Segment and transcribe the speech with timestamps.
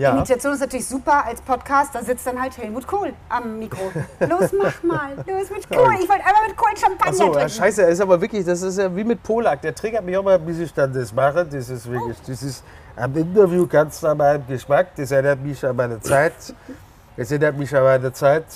[0.00, 0.12] Ja.
[0.12, 3.92] Initiation ist natürlich super als Podcast, da sitzt dann halt Helmut Kohl am Mikro.
[4.20, 5.94] Los, mach mal, los mit Kohl.
[6.00, 7.50] Ich wollte einmal mit Kohl Champagner Achso, trinken.
[7.50, 9.60] scheiße, er ist aber wirklich, das ist ja wie mit Polak.
[9.60, 11.44] Der triggert mich auch mal, bis ich dann das mache.
[11.44, 12.64] Das ist wirklich, das ist
[12.96, 14.86] am Interview ganz nach meinem Geschmack.
[14.96, 16.32] Das erinnert mich an meine Zeit.
[17.18, 18.46] Das erinnert mich an meine Zeit,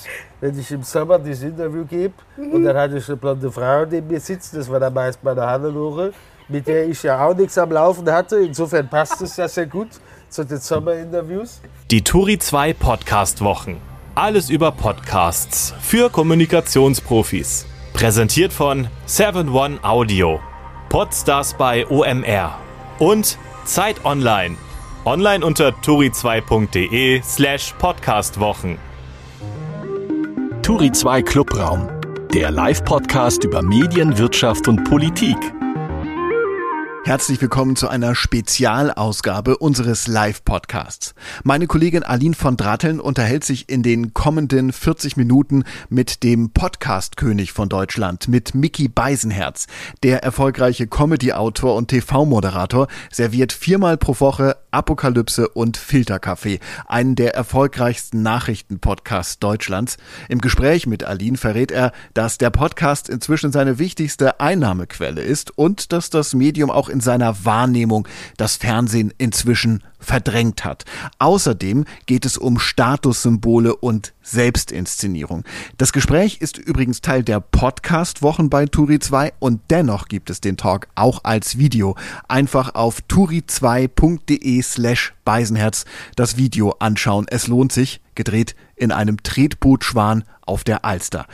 [0.41, 4.07] wenn ich im Sommer das Interview gebe und dann hatte ich eine blonde Frau neben
[4.07, 4.57] mir sitzen.
[4.57, 6.11] Das war dann meist meine Hannelore,
[6.47, 8.37] mit der ich ja auch nichts am Laufen hatte.
[8.37, 9.89] Insofern passt es ja sehr gut
[10.35, 11.61] zu den Sommerinterviews.
[11.91, 13.77] Die Turi 2 Podcast Wochen.
[14.15, 17.65] Alles über Podcasts für Kommunikationsprofis.
[17.93, 20.41] Präsentiert von 7-One Audio.
[20.89, 22.59] Podstars bei OMR.
[22.99, 24.57] Und Zeit Online.
[25.05, 28.77] Online unter turi2.de slash podcastwochen.
[30.61, 31.87] Turi 2 Clubraum,
[32.33, 35.37] der Live-Podcast über Medien, Wirtschaft und Politik.
[37.05, 41.13] Herzlich willkommen zu einer Spezialausgabe unseres Live-Podcasts.
[41.43, 47.51] Meine Kollegin Aline von Dratteln unterhält sich in den kommenden 40 Minuten mit dem Podcast-König
[47.51, 49.67] von Deutschland, mit Mickey Beisenherz.
[50.01, 58.23] Der erfolgreiche Comedy-Autor und TV-Moderator serviert viermal pro Woche Apokalypse und Filterkaffee, einen der erfolgreichsten
[58.23, 59.97] Nachrichten-Podcasts Deutschlands.
[60.27, 65.93] Im Gespräch mit Aline verrät er, dass der Podcast inzwischen seine wichtigste Einnahmequelle ist und
[65.93, 68.07] dass das Medium auch in seiner Wahrnehmung
[68.37, 70.85] das Fernsehen inzwischen verdrängt hat.
[71.19, 75.43] Außerdem geht es um Statussymbole und Selbstinszenierung.
[75.77, 80.57] Das Gespräch ist übrigens Teil der Podcast-Wochen bei Turi 2 und dennoch gibt es den
[80.57, 81.95] Talk auch als Video.
[82.27, 85.85] Einfach auf turi2.de slash Beisenherz
[86.15, 87.25] das Video anschauen.
[87.29, 91.25] Es lohnt sich, gedreht in einem Tretbootschwan auf der Alster.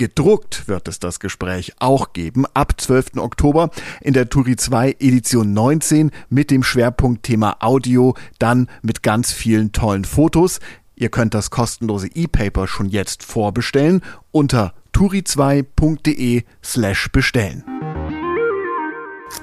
[0.00, 3.18] Gedruckt wird es das Gespräch auch geben ab 12.
[3.18, 3.68] Oktober
[4.00, 10.06] in der Turi 2 Edition 19 mit dem Schwerpunktthema Audio, dann mit ganz vielen tollen
[10.06, 10.60] Fotos.
[10.96, 17.62] Ihr könnt das kostenlose E-Paper schon jetzt vorbestellen unter turi2.de slash bestellen.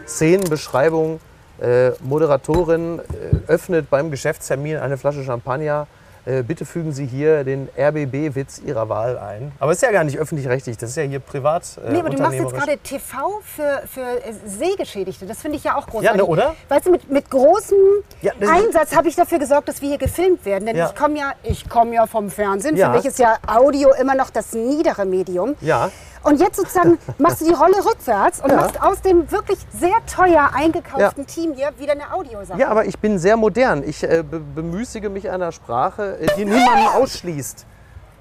[0.07, 1.19] Szenenbeschreibung,
[1.62, 3.03] äh, Moderatorin äh,
[3.47, 5.85] öffnet beim Geschäftstermin eine Flasche Champagner.
[6.27, 9.53] Äh, bitte fügen Sie hier den RBB-Witz Ihrer Wahl ein.
[9.59, 11.63] Aber ist ja gar nicht öffentlich-rechtlich, das ist ja hier privat.
[11.77, 15.25] Äh, Nee, aber du machst jetzt gerade TV für, für äh, Sehgeschädigte.
[15.25, 16.09] Das finde ich ja auch großartig.
[16.09, 16.55] Ja, ne, oder?
[16.67, 17.77] Weißt du, mit, mit großem
[18.21, 20.66] Ja, Einsatz habe ich dafür gesorgt, dass wir hier gefilmt werden.
[20.66, 20.87] Denn Ja.
[20.89, 22.75] ich komme ja, ich komme ja vom Fernsehen.
[22.75, 25.55] Für mich ist ja Audio immer noch das niedere Medium.
[25.61, 25.91] Ja.
[26.27, 28.57] Und jetzt sozusagen machst du die Rolle rückwärts und Ja.
[28.57, 31.33] machst aus dem wirklich sehr teuer eingekauften Ja.
[31.33, 32.59] Team hier wieder eine Audiosache.
[32.59, 33.81] Ja, aber ich bin sehr modern.
[33.83, 37.66] Ich äh, be bemüßige mich einer Sprache, äh, die niemanden ausschließt.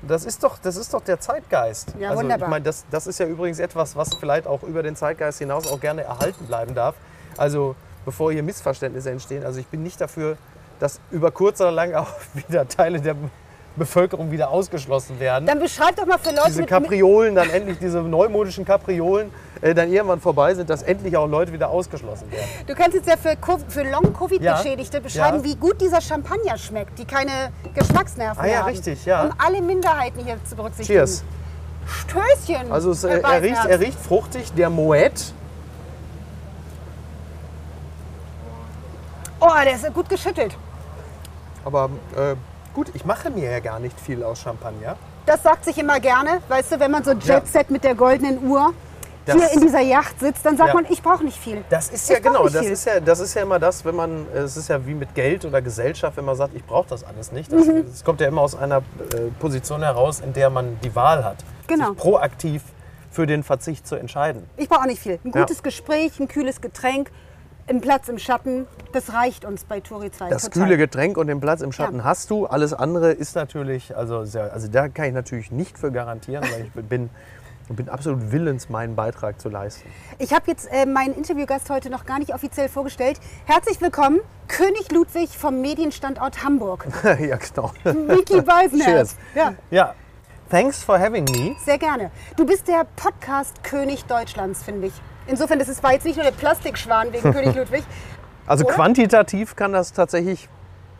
[0.02, 1.94] Das ist doch, das ist doch der Zeitgeist.
[1.98, 2.46] Ja, also, wunderbar.
[2.46, 5.66] Ich meine, das, das ist ja übrigens etwas, was vielleicht auch über den Zeitgeist hinaus
[5.72, 6.94] auch gerne erhalten bleiben darf.
[7.36, 7.74] Also
[8.04, 9.44] bevor hier Missverständnisse entstehen.
[9.44, 10.36] Also ich bin nicht dafür,
[10.78, 13.16] dass über kurz oder lang auch wieder Teile der
[13.76, 15.46] Bevölkerung wieder ausgeschlossen werden.
[15.46, 19.92] Dann beschreib doch mal für Leute diese Kapriolen, dann endlich diese neumodischen Kapriolen, äh, dann
[19.92, 22.46] irgendwann vorbei sind, dass endlich auch Leute wieder ausgeschlossen werden.
[22.66, 25.02] Du kannst jetzt ja für, Co- für Long-Covid-Geschädigte Ja.
[25.02, 25.44] beschreiben, Ja.
[25.44, 28.70] wie gut dieser Champagner schmeckt, die keine Geschmacksnerven Ah ja, haben.
[28.70, 29.24] richtig, ja.
[29.24, 30.98] Um alle Minderheiten hier zu berücksichtigen.
[30.98, 31.22] Cheers.
[31.86, 32.72] Stößchen.
[32.72, 35.32] Also es, äh, er, riecht, er riecht fruchtig, der Moet.
[39.38, 40.56] Oh, der ist gut geschüttelt.
[41.64, 42.34] Aber äh,
[42.76, 44.96] gut, ich mache mir ja gar nicht viel aus Champagner.
[45.24, 46.42] Das sagt sich immer gerne.
[46.48, 48.74] Weißt du, wenn man so Jet Set mit der goldenen Uhr
[49.24, 50.74] Das- hier in dieser Yacht sitzt, dann sagt Ja.
[50.74, 51.64] man, ich brauche nicht viel.
[51.70, 52.70] Das ist ja Ich genau, das viel.
[52.72, 55.14] ist ja, das ist ja immer das, wenn man, äh, es ist ja wie mit
[55.14, 57.50] Geld oder Gesellschaft, wenn man sagt, ich brauche das alles nicht.
[57.50, 57.86] Das, Mhm.
[57.90, 58.82] das kommt ja immer aus einer äh,
[59.40, 61.38] Position heraus, in der man die Wahl hat,
[61.68, 61.88] Genau.
[61.88, 62.62] sich proaktiv
[63.10, 64.44] für den Verzicht zu entscheiden.
[64.58, 65.18] Ich brauche auch nicht viel.
[65.24, 65.40] Ein Ja.
[65.40, 67.10] gutes Gespräch, ein kühles Getränk,
[67.68, 70.62] ein Platz im Schatten, das reicht uns bei 2 Das total.
[70.64, 72.04] kühle Getränk und den Platz im Schatten Ja.
[72.04, 72.46] hast du.
[72.46, 76.66] Alles andere ist natürlich, also, sehr, also da kann ich natürlich nicht für garantieren, weil
[76.66, 77.10] ich bin,
[77.68, 79.88] bin absolut willens, meinen Beitrag zu leisten.
[80.18, 83.18] Ich habe jetzt äh, meinen Interviewgast heute noch gar nicht offiziell vorgestellt.
[83.46, 86.86] Herzlich willkommen, König Ludwig vom Medienstandort Hamburg.
[87.04, 87.72] ja, genau.
[87.84, 88.84] Vicky Beisenherz.
[88.84, 89.16] Cheers.
[89.34, 89.94] Ja, Ja,
[90.50, 91.56] thanks for having me.
[91.64, 92.12] sehr gerne.
[92.36, 94.92] Du bist der Podcast-König Deutschlands, finde ich.
[95.26, 97.84] Insofern, das war jetzt nicht nur der Plastikschwan wegen König Ludwig.
[98.46, 98.74] Also Oder?
[98.74, 100.48] quantitativ kann das tatsächlich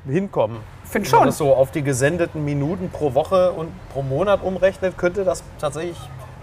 [0.07, 0.59] hinkommen.
[0.85, 1.19] Find Wenn schon.
[1.21, 5.43] man das so auf die gesendeten Minuten pro Woche und pro Monat umrechnet, könnte das
[5.61, 5.97] tatsächlich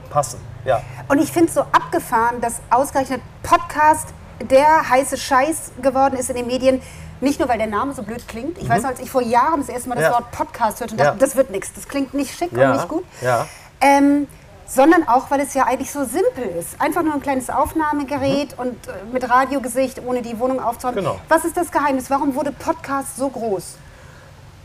[0.09, 0.39] passen.
[0.65, 0.81] Ja.
[1.07, 4.09] Und ich finde es so abgefahren, dass ausgerechnet Podcast
[4.49, 6.81] der heiße Scheiß geworden ist in den Medien.
[7.21, 8.57] Nicht nur, weil der Name so blöd klingt.
[8.57, 10.11] Ich weiß noch, als ich vor Jahren das erste Mal das Mhm.
[10.11, 10.19] Ja.
[10.19, 11.05] Wort Podcast hörte und Ja.
[11.07, 11.71] dachte, das wird nichts.
[11.73, 12.71] Das klingt nicht schick Ja.
[12.71, 13.05] und nicht gut.
[13.21, 13.47] Ja.
[13.79, 14.27] Ähm,
[14.65, 16.79] sondern auch, weil es ja eigentlich so simpel ist.
[16.81, 21.03] Einfach nur ein kleines Aufnahmegerät und äh, mit Radiogesicht, ohne die Wohnung aufzuräumen.
[21.03, 21.07] Mhm.
[21.07, 21.19] Genau.
[21.29, 22.09] Was ist das Geheimnis?
[22.09, 23.77] Warum wurde Podcast so groß?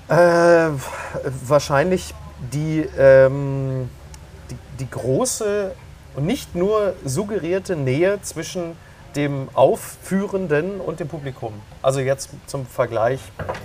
[0.09, 0.71] Äh,
[1.47, 2.15] wahrscheinlich
[2.53, 3.91] die, ähm,
[4.50, 5.75] die, die große
[6.17, 8.77] und nicht nur suggerierte Nähe zwischen
[9.17, 11.53] dem Aufführenden und dem Publikum.
[11.83, 13.21] Also jetzt zum Vergleich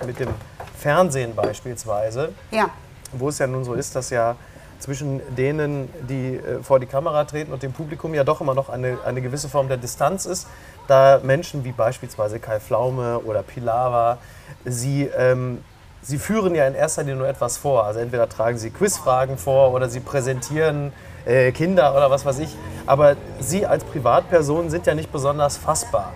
[0.05, 0.29] mit dem
[0.77, 2.69] Fernsehen beispielsweise, Ja.
[3.11, 4.35] wo es ja nun so ist, dass ja
[4.83, 8.69] zwischen denen, die äh, vor die Kamera treten und dem Publikum ja doch immer noch
[8.69, 10.47] eine, eine gewisse Form der Distanz ist,
[10.87, 14.17] da Menschen wie beispielsweise Kai Pflaume oder Pilawa,
[14.65, 15.63] sie, ähm,
[16.01, 17.85] sie führen ja in erster Linie nur etwas vor.
[17.85, 20.91] Also entweder tragen sie Quizfragen vor oder sie präsentieren
[21.25, 22.55] äh, Kinder oder was weiß ich.
[22.85, 26.13] Aber sie als Privatpersonen sind ja nicht besonders fassbar.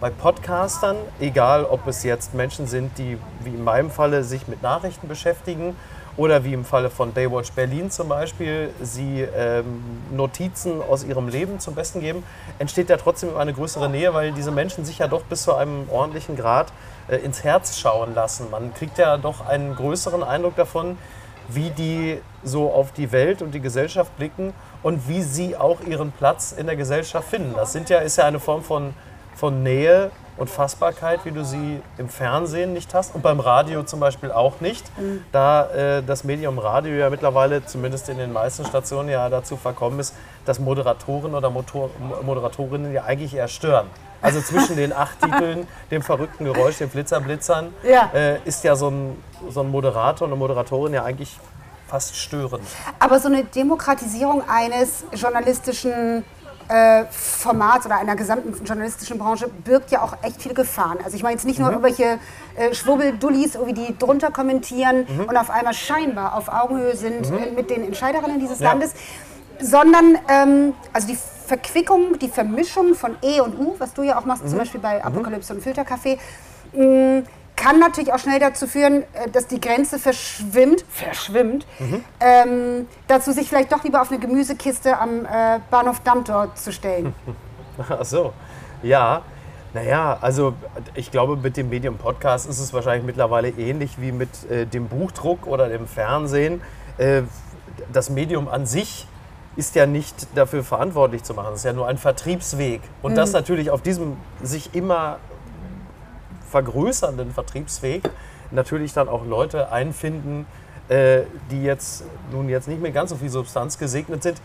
[0.00, 4.62] Bei Podcastern, egal ob es jetzt Menschen sind, die wie in meinem Falle sich mit
[4.62, 5.76] Nachrichten beschäftigen
[6.18, 11.60] oder wie im Falle von Baywatch Berlin zum Beispiel, sie ähm, Notizen aus ihrem Leben
[11.60, 12.24] zum Besten geben,
[12.58, 15.54] entsteht ja trotzdem immer eine größere Nähe, weil diese Menschen sich ja doch bis zu
[15.54, 16.72] einem ordentlichen Grad
[17.06, 18.50] äh, ins Herz schauen lassen.
[18.50, 20.98] Man kriegt ja doch einen größeren Eindruck davon,
[21.48, 26.10] wie die so auf die Welt und die Gesellschaft blicken und wie sie auch ihren
[26.10, 27.54] Platz in der Gesellschaft finden.
[27.54, 28.92] Das sind ja, ist ja eine Form von,
[29.36, 34.00] von Nähe und Fassbarkeit, wie du sie im Fernsehen nicht hast und beim Radio zum
[34.00, 34.84] Beispiel auch nicht,
[35.32, 39.98] da äh, das Medium Radio ja mittlerweile zumindest in den meisten Stationen ja dazu verkommen
[40.00, 40.14] ist,
[40.44, 41.90] dass Moderatoren oder Motor
[42.22, 43.86] Moderatorinnen ja eigentlich eher stören.
[44.22, 48.10] Also zwischen den acht Titeln, dem verrückten Geräusch, den Blitzerblitzern, Ja.
[48.14, 51.36] äh, ist ja so ein, so ein Moderator und eine Moderatorin ja eigentlich
[51.88, 52.64] fast störend.
[52.98, 56.24] Aber so eine Demokratisierung eines journalistischen
[56.68, 60.98] äh, Formats oder einer gesamten journalistischen Branche birgt ja auch echt viele Gefahren.
[61.04, 62.18] Also ich meine jetzt nicht nur irgendwelche
[62.56, 67.84] äh, Schwurbeldullis, die drunter kommentieren und auf einmal scheinbar auf Augenhöhe sind äh, mit den
[67.84, 68.70] Entscheiderinnen dieses Ja.
[68.72, 68.92] Landes,
[69.60, 74.24] sondern ähm, also die Verquickung, die Vermischung von E und U, was du ja auch
[74.26, 76.18] machst, zum Beispiel bei Apokalypse und Filterkaffee,
[76.74, 77.22] mh,
[77.58, 81.66] kann natürlich auch schnell dazu führen, äh, dass die Grenze verschwimmt, verschwimmt,
[82.20, 87.14] ähm, dazu sich vielleicht doch lieber auf eine Gemüsekiste am äh, Bahnhof Dammtor zu stellen.
[87.88, 88.32] Ach so,
[88.82, 89.22] ja.
[89.74, 90.54] Naja, also
[90.94, 94.88] ich glaube, mit dem Medium Podcast ist es wahrscheinlich mittlerweile ähnlich wie mit äh, dem
[94.88, 96.62] Buchdruck oder dem Fernsehen.
[96.96, 97.22] Äh,
[97.92, 99.06] das Medium an sich
[99.56, 101.52] ist ja nicht dafür verantwortlich zu machen.
[101.52, 102.80] Es ist ja nur ein Vertriebsweg.
[103.02, 105.18] Und das natürlich auf diesem sich immer
[106.50, 108.02] vergrößernden Vertriebsweg
[108.50, 110.46] natürlich dann auch Leute einfinden,
[110.88, 114.40] äh, die jetzt nun jetzt nicht mehr ganz so viel Substanz gesegnet sind.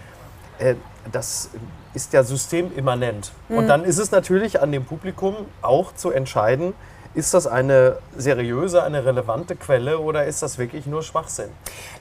[0.59, 0.75] Äh,
[1.11, 1.49] das
[1.93, 3.31] ist ja systemimmanent.
[3.49, 6.73] Und dann ist es natürlich an dem Publikum auch zu entscheiden,
[7.15, 11.49] ist das eine seriöse, eine relevante Quelle oder ist das wirklich nur Schwachsinn?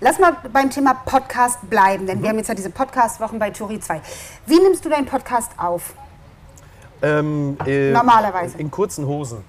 [0.00, 3.78] Lass mal beim Thema Podcast bleiben, denn wir haben jetzt ja diese Podcast-Wochen bei Turi
[3.78, 4.00] 2.
[4.46, 5.92] Wie nimmst du deinen Podcast auf?
[7.02, 8.58] Ähm, äh, Normalerweise.
[8.58, 9.44] In kurzen Hosen.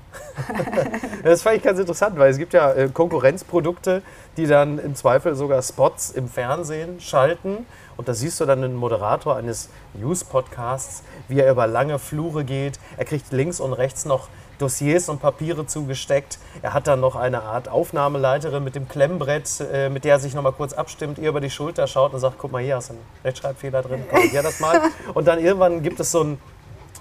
[1.23, 4.01] das fand ich ganz interessant, weil es gibt ja äh, Konkurrenzprodukte,
[4.37, 7.65] die dann im Zweifel sogar Spots im Fernsehen schalten.
[7.95, 12.79] Und da siehst du dann einen Moderator eines News-Podcasts, wie er über lange Flure geht.
[12.97, 16.39] Er kriegt links und rechts noch Dossiers und Papiere zugesteckt.
[16.61, 20.33] Er hat dann noch eine Art Aufnahmeleiterin mit dem Klemmbrett, äh, mit der er sich
[20.33, 22.89] noch mal kurz abstimmt, ihr über die Schulter schaut und sagt, guck mal, hier hast
[22.89, 24.81] du einen Rechtschreibfehler drin, korrigier das mal.
[25.13, 26.37] Und dann irgendwann gibt es so ein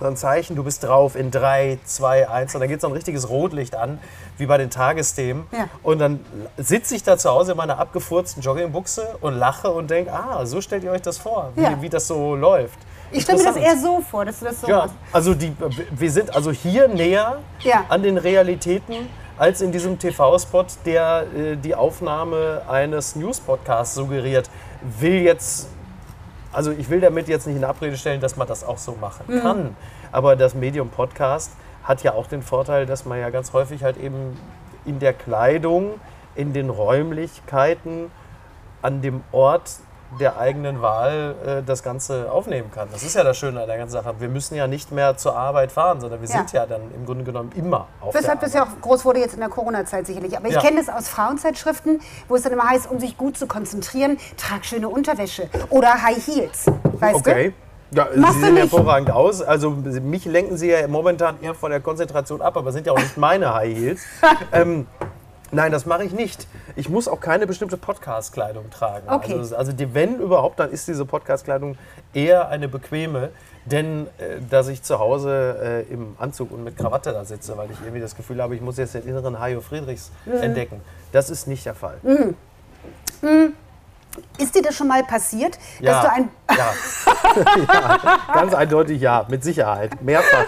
[0.03, 2.93] so ein Zeichen, du bist drauf in 3, 2, 1 und dann geht so ein
[2.93, 3.99] richtiges Rotlicht an,
[4.39, 5.45] wie bei den Tagesthemen.
[5.53, 5.69] Ja.
[5.83, 6.21] Und dann
[6.57, 10.61] sitze ich da zu Hause in meiner abgefurzten Joggingbuchse und lache und denke, ah, so
[10.61, 11.81] stellt ihr euch das vor, wie, Ja.
[11.81, 12.79] wie das so läuft.
[13.11, 14.95] Ich stelle mir das eher so vor, dass du das so Ja, machst.
[15.13, 15.53] also die,
[15.91, 17.85] wir sind also hier näher Ja.
[17.89, 18.95] an den Realitäten
[19.39, 24.49] als in diesem TV-Spot, der äh, die Aufnahme eines News-Podcasts suggeriert.
[25.01, 25.69] Will jetzt,
[26.53, 29.25] also ich will damit jetzt nicht in Abrede stellen, dass man das auch so machen
[29.29, 29.41] Mhm.
[29.41, 29.77] kann.
[30.13, 31.53] Aber das Medium Podcast
[31.85, 34.39] hat ja auch den Vorteil, dass man ja ganz häufig halt eben
[34.85, 35.95] in der Kleidung,
[36.35, 38.11] in den Räumlichkeiten,
[38.83, 39.71] an dem Ort
[40.21, 42.89] der eigenen Wahl äh, das Ganze aufnehmen kann.
[42.93, 44.15] Das ist ja das Schöne an der ganzen Sache.
[44.19, 46.37] Wir müssen ja nicht mehr zur Arbeit fahren, sondern wir Ja.
[46.39, 49.21] sind ja dann im Grunde genommen immer auf Weshalb der das ja auch groß wurde
[49.21, 50.37] jetzt in der Corona-Zeit sicherlich.
[50.37, 50.61] Aber ich Ja.
[50.61, 54.65] kenne das aus Frauenzeitschriften, wo es dann immer heißt, um sich gut zu konzentrieren, trag
[54.65, 56.67] schöne Unterwäsche oder High Heels.
[56.83, 57.55] Weißt Okay.
[57.95, 59.43] Ja, Machst Sie du sehen hervorragend aus.
[59.43, 62.99] Also mich lenken Sie ja momentan eher von der Konzentration ab, aber sind ja auch
[62.99, 64.01] nicht meine High Heels.
[64.53, 64.87] ähm,
[65.53, 66.47] nein, das mache ich nicht.
[66.77, 69.09] Ich muss auch keine bestimmte Podcast-Kleidung tragen.
[69.09, 69.35] Okay.
[69.39, 71.77] Also, also die, wenn überhaupt, dann ist diese Podcast-Kleidung
[72.15, 73.31] eher eine bequeme.
[73.65, 77.71] Denn äh, dass ich zu Hause äh, im Anzug und mit Krawatte da sitze, weil
[77.71, 80.33] ich irgendwie das Gefühl habe, ich muss jetzt den inneren Hajo Friedrichs Mhm.
[80.43, 80.81] entdecken,
[81.13, 81.99] das ist nicht der Fall.
[82.03, 82.35] du?
[84.39, 85.93] Ist dir das schon mal passiert, Ja.
[85.93, 86.73] dass du ein ja.
[87.73, 90.03] ja, ganz eindeutig ja, mit Sicherheit.
[90.03, 90.45] Mehrfach.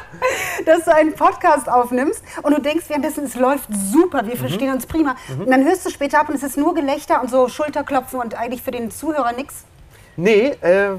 [0.67, 4.75] dass du einen Podcast aufnimmst und du denkst währenddessen, es läuft super, wir verstehen Mhm.
[4.75, 5.15] uns prima.
[5.39, 8.35] Und dann hörst du später ab und es ist nur Gelächter und so Schulterklopfen und
[8.39, 9.65] eigentlich für den Zuhörer nichts.
[10.17, 10.91] Nee, äh,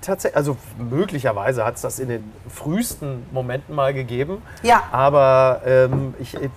[0.00, 4.42] tatsächlich, also möglicherweise hat es das in den frühesten Momenten mal gegeben.
[4.62, 4.82] Ja.
[4.90, 6.48] Aber ähm, ich, äh,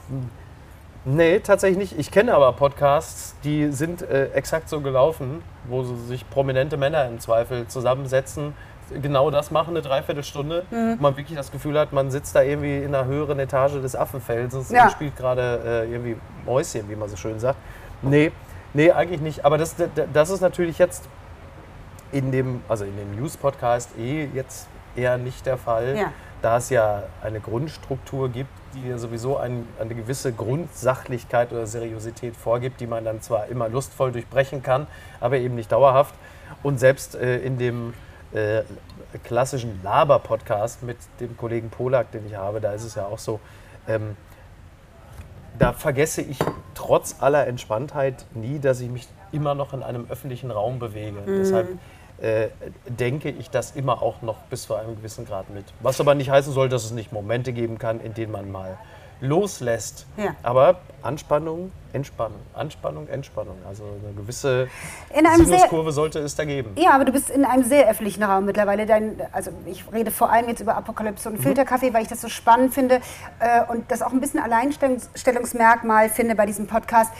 [1.06, 2.00] nee, tatsächlich nicht.
[2.00, 7.06] Ich kenne aber Podcasts, die sind äh, exakt so gelaufen, wo so sich prominente Männer
[7.08, 8.53] im Zweifel zusammensetzen,
[9.01, 10.96] genau das machen, eine Dreiviertelstunde, Mhm.
[10.98, 13.96] wo man wirklich das Gefühl hat, man sitzt da irgendwie in einer höheren Etage des
[13.96, 14.86] Affenfelsens Ja.
[14.86, 17.58] und spielt gerade äh, irgendwie Mäuschen, wie man so schön sagt.
[18.01, 18.32] Nee,
[18.74, 19.46] nee, eigentlich nicht.
[19.46, 19.75] Aber das,
[20.13, 21.03] das ist natürlich jetzt
[22.12, 26.12] in dem, also in dem News-Podcast eh jetzt eher nicht der Fall, Ja.
[26.41, 32.36] Da es ja eine Grundstruktur gibt, die ja sowieso ein, eine gewisse Grundsachlichkeit oder Seriosität
[32.36, 34.88] vorgibt, die man dann zwar immer lustvoll durchbrechen kann,
[35.19, 36.13] aber eben nicht dauerhaft.
[36.63, 37.93] Und selbst äh, in dem
[38.31, 38.62] äh,
[39.24, 43.39] klassischen Laber-Podcast mit dem Kollegen Polak, den ich habe, da ist es ja auch so,
[43.88, 44.15] ähm,
[45.58, 46.39] da vergesse ich
[46.74, 51.19] trotz aller Entspanntheit nie, dass ich mich immer noch in einem öffentlichen Raum bewege.
[51.27, 51.77] Deshalb
[52.22, 52.50] äh,
[52.88, 55.66] denke ich das immer auch noch bis zu einem gewissen Grad mit.
[55.82, 58.78] Was aber nicht heißen soll, dass es nicht Momente geben kann, in denen man mal
[59.22, 60.06] loslässt.
[60.16, 60.34] Ja.
[60.44, 63.58] Aber Anspannung, Entspannung, Anspannung, Entspannung.
[63.68, 64.70] Also eine gewisse
[65.14, 66.72] In einem sehr- Sinuskurve sollte es da geben.
[66.78, 68.86] Ja, aber du bist in einem sehr öffentlichen Raum mittlerweile.
[68.86, 71.36] Dein, also ich rede vor allem jetzt über Apokalypse Mhm.
[71.36, 73.02] und Filterkaffee, weil ich das so spannend finde
[73.40, 77.12] äh, und das auch ein bisschen Alleinstellungsmerkmal finde bei diesem Podcast,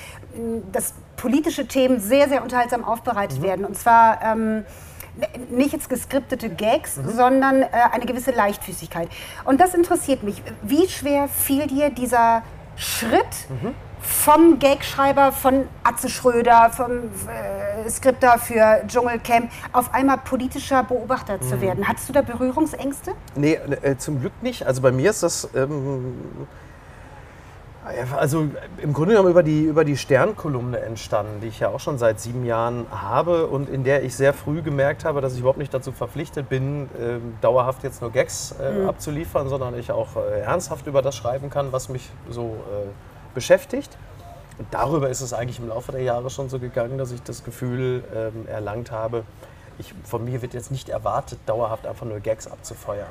[0.72, 3.44] dass politische Themen sehr, sehr unterhaltsam aufbereitet Mhm.
[3.44, 3.66] werden.
[3.66, 4.64] Und zwar ähm,
[5.50, 7.10] nicht jetzt geskriptete Gags, Mhm.
[7.10, 9.10] sondern äh, eine gewisse Leichtfüßigkeit.
[9.46, 10.42] Und das interessiert mich.
[10.62, 12.44] Wie schwer fiel dir dieser
[12.76, 13.74] Schritt Mhm.
[14.02, 16.92] vom Gagschreiber von Atze Schröder, vom
[17.86, 21.42] äh, Skripter für Dschungelcamp, auf einmal politischer Beobachter Mhm.
[21.42, 21.88] zu werden?
[21.88, 23.12] Hattest du da Berührungsängste?
[23.36, 24.66] Nee, äh, zum Glück nicht.
[24.66, 25.50] Also bei mir ist das.
[25.56, 26.48] Ähm,
[28.16, 28.48] also
[28.82, 32.20] im Grunde genommen über die, über die Sternkolumne entstanden, die ich ja auch schon seit
[32.20, 35.74] sieben Jahren habe und in der ich sehr früh gemerkt habe, dass ich überhaupt nicht
[35.74, 40.88] dazu verpflichtet bin, ähm, dauerhaft jetzt nur Gags äh, abzuliefern, sondern ich auch äh, ernsthaft
[40.88, 42.88] über das schreiben kann, was mich so äh,
[43.34, 43.98] beschäftigt.
[44.58, 47.44] Und darüber ist es eigentlich im Laufe der Jahre schon so gegangen, dass ich das
[47.44, 49.24] Gefühl ähm, erlangt habe,
[49.80, 53.08] ich, von mir wird jetzt nicht erwartet, dauerhaft einfach nur Gags abzufeuern.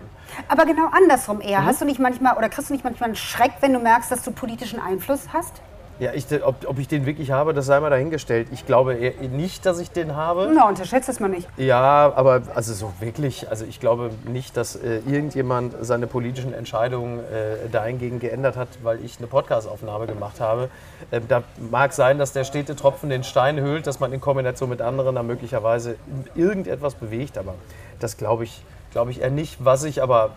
[0.48, 1.42] Aber genau andersrum Mhm.
[1.42, 1.64] eher.
[1.64, 4.22] Hast du nicht manchmal oder kriegst du nicht manchmal einen Schreck, wenn du merkst, dass
[4.22, 5.60] du politischen Einfluss hast?
[6.00, 8.48] Ja, ich, ob, ob ich den wirklich habe, das sei mal dahingestellt.
[8.52, 10.52] Ich glaube eher nicht, dass ich den habe.
[10.54, 11.48] Na, unterschätzt das mal nicht.
[11.56, 17.18] Ja, aber also so wirklich, also ich glaube nicht, dass äh, irgendjemand seine politischen Entscheidungen
[17.18, 20.70] äh, dahingegen geändert hat, weil ich eine Podcastaufnahme gemacht habe.
[21.10, 24.68] Ähm, da mag sein, dass der stete Tropfen den Stein höhlt, dass man in Kombination
[24.70, 25.96] mit anderen da möglicherweise
[26.36, 27.54] irgendetwas bewegt, aber
[27.98, 28.62] das glaube ich,
[28.92, 29.64] glaube ich eher nicht.
[29.64, 30.30] Was ich aber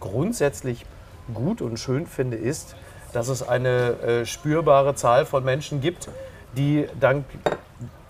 [0.00, 0.84] grundsätzlich
[1.32, 2.74] gut und schön finde, ist,
[3.12, 6.08] dass es eine äh, spürbare Zahl von Menschen gibt,
[6.56, 7.24] die dank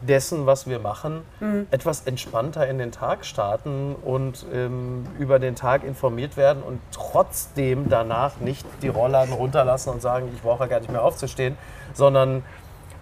[0.01, 1.23] dessen, was wir machen,
[1.71, 7.89] etwas entspannter in den Tag starten und ähm, über den Tag informiert werden und trotzdem
[7.89, 11.59] danach nicht die Rollladen runterlassen und sagen, ich brauche ja gar nicht mehr aufzustehen,
[11.95, 12.45] sondern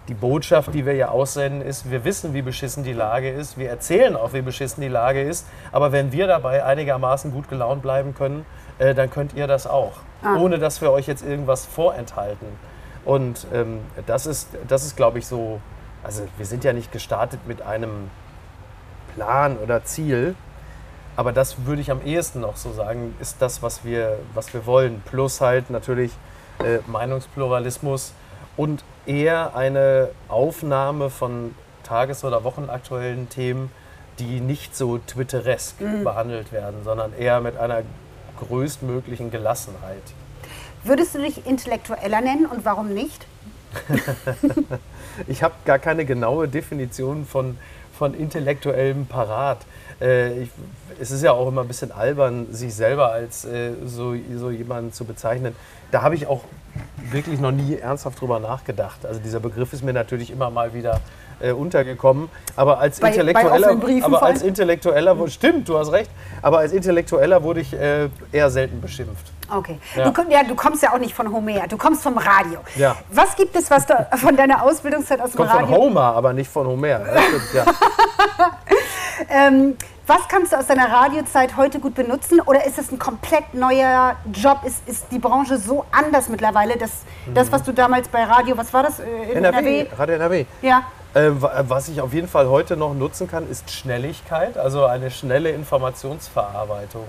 [0.07, 3.69] die Botschaft, die wir ja aussenden, ist, wir wissen, wie beschissen die Lage ist, wir
[3.69, 8.15] erzählen auch, wie beschissen die Lage ist, aber wenn wir dabei einigermaßen gut gelaunt bleiben
[8.15, 8.45] können,
[8.79, 9.93] äh, dann könnt ihr das auch,
[10.37, 12.47] ohne dass wir euch jetzt irgendwas vorenthalten.
[13.05, 15.61] Und ähm, das ist, das ist glaube ich, so,
[16.03, 18.09] also wir sind ja nicht gestartet mit einem
[19.15, 20.35] Plan oder Ziel,
[21.15, 24.65] aber das würde ich am ehesten noch so sagen, ist das, was wir, was wir
[24.65, 25.01] wollen.
[25.05, 26.11] Plus halt natürlich
[26.63, 28.13] äh, Meinungspluralismus
[28.55, 33.71] und eher eine Aufnahme von tages- oder wochenaktuellen Themen,
[34.19, 37.83] die nicht so twitteresk behandelt werden, sondern eher mit einer
[38.37, 40.03] größtmöglichen Gelassenheit.
[40.83, 43.25] Würdest du dich intellektueller nennen und warum nicht?
[45.25, 47.57] Ich habe gar keine genaue Definition von,
[47.97, 49.65] von intellektuellem Parat.
[49.99, 50.49] Äh, ich,
[50.99, 54.93] es ist ja auch immer ein bisschen albern, sich selber als äh, so, so jemanden
[54.93, 55.55] zu bezeichnen.
[55.91, 56.43] Da habe ich auch
[57.09, 59.05] wirklich noch nie ernsthaft drüber nachgedacht.
[59.05, 61.01] Also dieser Begriff ist mir natürlich immer mal wieder
[61.39, 62.29] äh, untergekommen.
[62.55, 64.41] Aber als Bei- bei Intellektueller, Briefen aber als?
[64.41, 66.09] Intellektueller, wo- stimmt, du hast recht.
[66.41, 69.31] Aber als Intellektueller wurde ich äh, eher selten beschimpft.
[69.53, 69.79] Okay.
[69.95, 70.05] Ja.
[70.05, 72.59] Du, komm- ja, du kommst ja auch nicht von Homer, du kommst vom Radio.
[72.75, 72.95] Ja.
[73.11, 75.75] Was gibt es, was du von deiner Ausbildungszeit aus dem Kommt von Radio...
[75.77, 76.99] Homer, aber nicht von Homer.
[76.99, 77.65] Das stimmt, ja.
[79.29, 79.75] Ähm,
[80.05, 82.39] was kannst du aus deiner Radiozeit heute gut benutzen?
[82.41, 84.59] Oder ist es ein komplett neuer Job?
[84.63, 86.91] Ist, ist die Branche so anders mittlerweile, dass
[87.33, 88.99] das, was du damals bei Radio, was war das?
[88.99, 90.45] Äh, in NRW, Radio NRW.
[90.61, 90.83] Ja.
[91.13, 95.09] Äh, wa- was ich auf jeden Fall heute noch nutzen kann, ist Schnelligkeit, also eine
[95.09, 97.05] schnelle Informationsverarbeitung.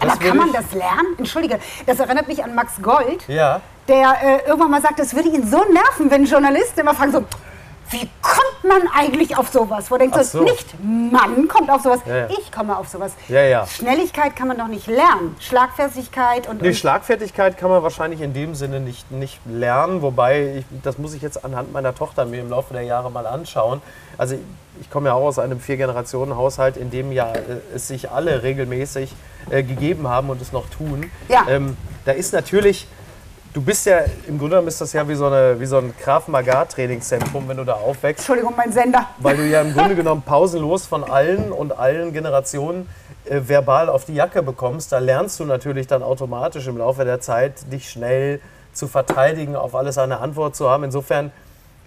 [0.00, 1.16] Aber würde kann man das lernen?
[1.18, 3.60] Entschuldige, das erinnert mich an Max Gold, Ja.
[3.88, 7.24] der äh, irgendwann mal sagt, das würde ihn so nerven, wenn Journalisten immer fragen so,
[7.90, 9.90] wie kommt man eigentlich auf sowas?
[9.90, 12.28] Wo denkt Ach so, nicht man kommt auf sowas, Ja, ja.
[12.38, 13.12] ich komme auf sowas.
[13.28, 13.66] Ja.
[13.66, 15.36] Schnelligkeit kann man doch nicht lernen.
[15.40, 20.58] Schlagfertigkeit und, Nee, und Schlagfertigkeit kann man wahrscheinlich in dem Sinne nicht, nicht lernen, wobei,
[20.58, 23.80] ich, das muss ich jetzt anhand meiner Tochter mir im Laufe der Jahre mal anschauen.
[24.16, 24.40] Also ich,
[24.80, 27.40] ich komme ja auch aus einem Vier-Generationen-Haushalt, in dem ja äh,
[27.74, 29.14] es sich alle regelmäßig
[29.50, 31.10] äh, gegeben haben und es noch tun.
[31.28, 31.46] Ja.
[31.48, 32.86] Ähm, da ist natürlich,
[33.52, 35.94] du bist ja, im Grunde genommen ist das ja wie so, eine, wie so ein
[35.98, 39.06] Krav Maga-Trainingszentrum, wenn du da aufwächst Entschuldigung, mein Sender.
[39.18, 42.88] weil du ja im Grunde genommen pausenlos von allen und allen Generationen
[43.24, 44.90] äh, verbal auf die Jacke bekommst.
[44.92, 48.40] Da lernst du natürlich dann automatisch im Laufe der Zeit, dich schnell
[48.72, 50.84] zu verteidigen, auf alles eine Antwort zu haben.
[50.84, 51.32] Insofern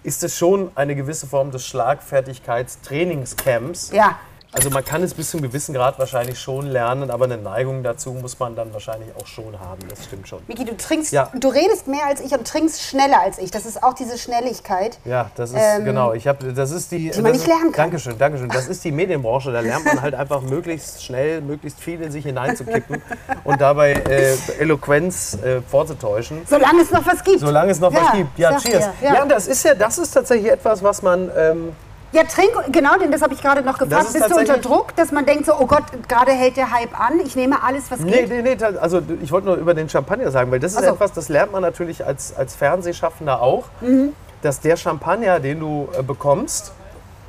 [0.02, 3.92] ist es schon eine gewisse Form des Schlagfertigkeitstrainingscamps.
[3.92, 4.16] Ja.
[4.54, 7.82] Also man kann es bis zu einem gewissen Grad wahrscheinlich schon lernen, aber eine Neigung
[7.82, 9.78] dazu muss man dann wahrscheinlich auch schon haben.
[9.88, 10.40] Das stimmt schon.
[10.46, 11.30] Miki, du trinkst, Ja.
[11.34, 13.50] du redest mehr als ich und trinkst schneller als ich.
[13.50, 14.98] Das ist auch diese Schnelligkeit.
[15.06, 16.12] Ja, das ist Ähm, genau.
[16.12, 17.06] Ich habe, das ist die.
[17.06, 17.84] man das nicht ist, lernen kann.
[17.84, 18.48] Dankeschön, Dankeschön.
[18.50, 19.52] Das ist die Medienbranche.
[19.52, 23.00] Da lernt man halt einfach möglichst schnell, möglichst viel in sich hineinzukippen
[23.44, 26.42] und dabei äh, Eloquenz äh, vorzutäuschen.
[26.46, 27.40] Solange es noch was gibt.
[27.40, 28.38] Solange es noch Ja, was gibt.
[28.38, 28.84] Ja, cheers.
[29.00, 29.14] Ja.
[29.14, 29.24] ja.
[29.24, 31.30] das ist ja, das ist tatsächlich etwas, was man.
[31.34, 31.72] Ähm,
[32.12, 34.04] Ja, trink, genau, denn das habe ich gerade noch gefragt.
[34.08, 36.98] ist Bist du unter Druck, dass man denkt so, oh Gott, gerade hält der Hype
[36.98, 38.28] an, ich nehme alles, was Nee, geht?
[38.28, 40.92] nee, nee, ta- also ich wollte nur über den Champagner sagen, weil das ist so.
[40.92, 44.12] etwas, das lernt man natürlich als, als Fernsehschaffender auch, Mhm.
[44.42, 46.72] dass der Champagner, den du äh, bekommst,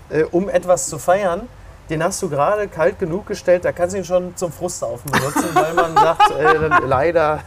[0.09, 1.47] äh, um etwas zu feiern,
[1.89, 5.45] den hast du gerade kalt genug gestellt, da kannst du ihn schon zum Frustsaufen benutzen,
[5.53, 7.39] weil man sagt, äh, leider,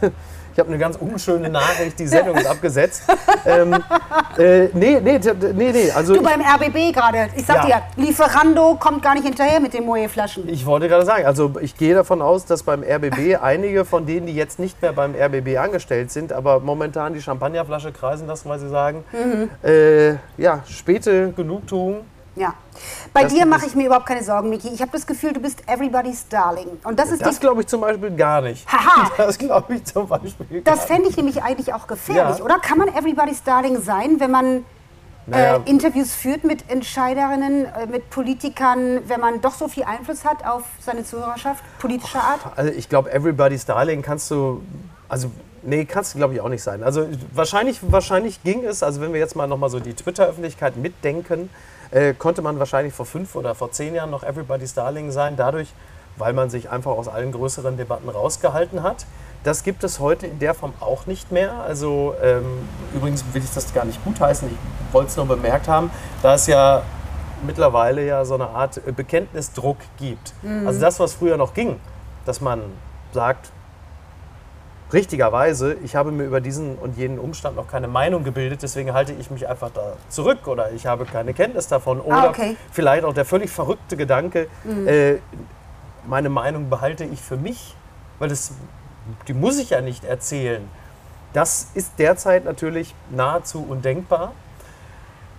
[0.57, 3.03] ich habe eine ganz unschöne Nachricht, die Sendung ist abgesetzt.
[3.45, 3.75] ähm,
[4.39, 5.19] äh, nee, nee,
[5.53, 7.83] nee, nee, also Du beim RBB gerade, ich sag Ja.
[7.95, 10.49] dir, Lieferando kommt gar nicht hinterher mit den Moe-Flaschen.
[10.49, 14.25] Ich wollte gerade sagen, also ich gehe davon aus, dass beim RBB einige von denen,
[14.25, 18.57] die jetzt nicht mehr beim RBB angestellt sind, aber momentan die Champagnerflasche kreisen lassen, weil
[18.57, 19.03] sie sagen,
[19.63, 21.97] äh, ja, späte Genugtuung.
[22.37, 22.53] Ja.
[23.13, 24.67] Bei Das dir mache ich mir überhaupt keine Sorgen, Miki.
[24.69, 26.67] Ich habe das Gefühl, du bist everybody's darling.
[26.83, 28.67] Und das ist Das glaube ich zum Beispiel gar nicht.
[28.71, 29.09] Haha.
[29.17, 32.43] Das glaube ich zum Beispiel gar das fände ich nämlich eigentlich auch gefährlich, Ja.
[32.45, 32.59] oder?
[32.59, 34.65] Kann man everybody's darling sein, wenn man
[35.25, 35.57] Naja.
[35.57, 40.45] äh, Interviews führt mit Entscheiderinnen, äh, mit Politikern, wenn man doch so viel Einfluss hat
[40.45, 42.39] auf seine Zuhörerschaft, politischer Art?
[42.55, 44.61] Also ich glaube, Everybody's Darling kannst du,
[45.09, 45.31] also
[45.63, 46.83] nee, kannst du glaube ich auch nicht sein.
[46.83, 51.49] Also wahrscheinlich, wahrscheinlich ging es, also wenn wir jetzt mal nochmal so die Twitter-Öffentlichkeit mitdenken,
[51.91, 55.73] äh, konnte man wahrscheinlich vor fünf oder vor zehn Jahren noch Everybody's Darling sein, dadurch,
[56.17, 59.05] weil man sich einfach aus allen größeren Debatten rausgehalten hat.
[59.43, 61.53] Das gibt es heute in der Form auch nicht mehr.
[61.53, 65.91] Also ähm, übrigens will ich das gar nicht gutheißen, ich wollte es nur bemerkt haben,
[66.21, 66.83] da es ja
[67.45, 70.33] mittlerweile ja so eine Art äh, Bekenntnisdruck gibt.
[70.65, 71.79] Also das, was früher noch ging,
[72.25, 72.61] dass man
[73.13, 73.51] sagt,
[74.93, 79.13] richtigerweise, ich habe mir über diesen und jenen Umstand noch keine Meinung gebildet, deswegen halte
[79.13, 82.55] ich mich einfach da zurück oder ich habe keine Kenntnis davon oder Ah, okay.
[82.71, 84.47] vielleicht auch der völlig verrückte Gedanke,
[84.85, 85.15] äh,
[86.05, 87.75] meine Meinung behalte ich für mich,
[88.19, 88.51] weil das,
[89.27, 90.67] die muss ich ja nicht erzählen.
[91.33, 94.31] Das ist derzeit natürlich nahezu undenkbar.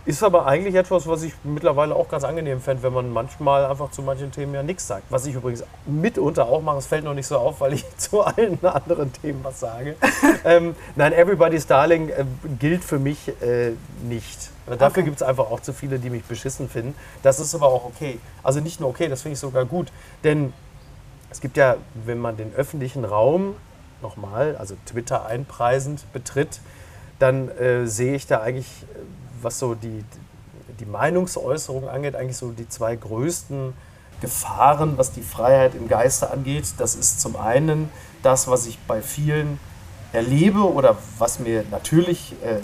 [0.08, 3.90] Ist aber eigentlich etwas, was ich mittlerweile auch ganz angenehm fände, wenn man manchmal einfach
[3.90, 5.02] zu manchen Themen ja nichts sagt.
[5.10, 8.22] Was ich übrigens mitunter auch mache, es fällt noch nicht so auf, weil ich zu
[8.22, 9.96] allen anderen Themen was sage.
[10.46, 12.24] ähm, nein, Everybody's Darling äh,
[12.58, 14.48] gilt für mich äh, nicht.
[14.78, 16.94] Dafür gibt es einfach auch zu viele, die mich beschissen finden.
[17.22, 18.18] Das ist aber auch okay.
[18.42, 19.88] Also nicht nur okay, das finde ich sogar gut.
[20.24, 20.54] Denn
[21.28, 23.56] es gibt ja, wenn man den öffentlichen Raum
[24.00, 26.60] nochmal, also Twitter einpreisend betritt,
[27.18, 30.04] dann äh, sehe ich da eigentlich, äh, was so die,
[30.80, 33.72] die Meinungsäußerung angeht, eigentlich so die zwei größten
[34.20, 36.66] Gefahren, was die Freiheit im Geiste angeht.
[36.78, 37.90] Das ist zum einen
[38.22, 39.58] das, was ich bei vielen
[40.12, 42.60] erlebe oder was mir natürlich äh,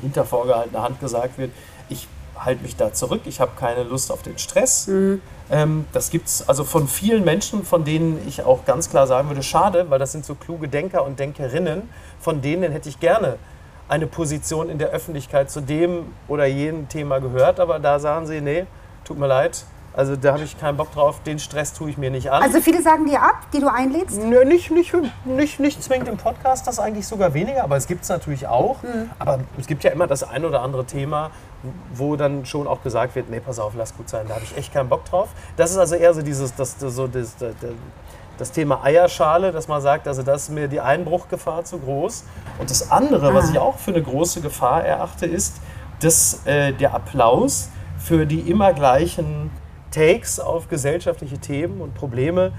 [0.00, 1.50] hinter vorgehaltener Hand gesagt wird,
[1.88, 2.08] ich
[2.38, 4.88] halte mich da zurück, ich habe keine Lust auf den Stress.
[5.50, 9.28] Ähm, das gibt es also von vielen Menschen, von denen ich auch ganz klar sagen
[9.28, 11.88] würde, schade, weil das sind so kluge Denker und Denkerinnen,
[12.20, 13.38] von denen hätte ich gerne
[13.88, 18.40] eine Position in der Öffentlichkeit zu dem oder jenem Thema gehört, aber da sagen sie,
[18.40, 18.66] nee,
[19.04, 19.64] tut mir leid,
[19.96, 22.42] also da habe ich keinen Bock drauf, den Stress tue ich mir nicht an.
[22.42, 24.22] Also viele sagen dir ab, die du einlädst?
[24.22, 24.94] Nö, nicht, nicht,
[25.24, 28.76] nicht, nicht zwingend im Podcast, das eigentlich sogar weniger, aber es gibt es natürlich auch.
[29.18, 31.30] Aber es gibt ja immer das ein oder andere Thema,
[31.94, 34.54] wo dann schon auch gesagt wird, nee, pass auf, lass gut sein, da habe ich
[34.58, 35.30] echt keinen Bock drauf.
[35.56, 37.54] Das ist also eher so dieses, das, das, so das, das,
[38.38, 42.24] das Thema Eierschale, dass man sagt, also das ist mir die Einbruchgefahr zu groß.
[42.58, 45.60] Und das andere, was ich auch für eine große Gefahr erachte, ist,
[46.00, 49.50] dass äh, der Applaus für die immer gleichen
[49.90, 52.52] Takes auf gesellschaftliche Themen und Probleme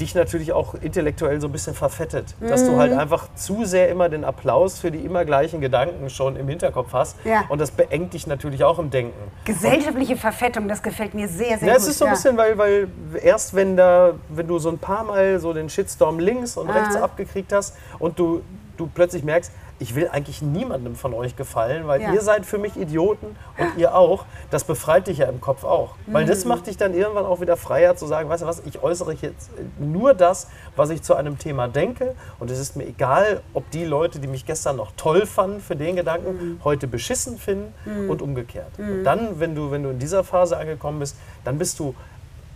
[0.00, 2.34] dich natürlich auch intellektuell so ein bisschen verfettet.
[2.40, 2.98] Dass du halt Mhm.
[2.98, 7.16] einfach zu sehr immer den Applaus für die immer gleichen Gedanken schon im Hinterkopf hast.
[7.24, 7.44] Ja.
[7.48, 9.14] Und das beengt dich natürlich auch im Denken.
[9.44, 11.82] Gesellschaftliche Verfettung, das gefällt mir sehr, sehr Ja, gut.
[11.82, 12.88] es ist so ein bisschen, weil, weil
[13.22, 16.96] erst wenn da, wenn du so ein paar Mal so den Shitstorm links und rechts
[16.96, 17.04] Ah.
[17.04, 18.42] abgekriegt hast und du,
[18.76, 22.12] du plötzlich merkst, ich will eigentlich niemandem von euch gefallen, weil Ja.
[22.12, 24.24] ihr seid für mich Idioten und ihr auch.
[24.50, 25.94] Das befreit dich ja im Kopf auch.
[26.06, 26.28] Weil Mhm.
[26.28, 29.14] das macht dich dann irgendwann auch wieder freier zu sagen, weißt du was, ich äußere
[29.14, 33.68] jetzt nur das, was ich zu einem Thema denke und es ist mir egal, ob
[33.72, 37.74] die Leute, die mich gestern noch toll fanden für den Gedanken, heute beschissen finden
[38.08, 38.70] und umgekehrt.
[38.78, 41.94] Und dann, wenn du, wenn du in dieser Phase angekommen bist, dann bist du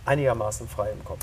[0.05, 1.19] einigermaßen frei im Kopf.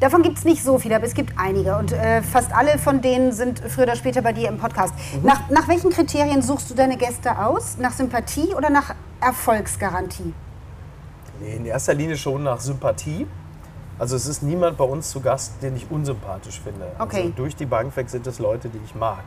[0.00, 1.76] Davon gibt es nicht so viele, aber es gibt einige.
[1.76, 4.94] Und äh, fast alle von denen sind früher oder später bei dir im Podcast.
[5.14, 5.26] Mhm.
[5.26, 7.76] Nach, nach welchen Kriterien suchst du deine Gäste aus?
[7.78, 10.34] Nach Sympathie oder nach Erfolgsgarantie?
[11.40, 13.26] Nee, in erster Linie schon nach Sympathie.
[13.98, 16.86] Also es ist niemand bei uns zu Gast, den ich unsympathisch finde.
[16.98, 17.18] Okay.
[17.18, 19.22] Also durch die Bank weg sind es Leute, die ich mag.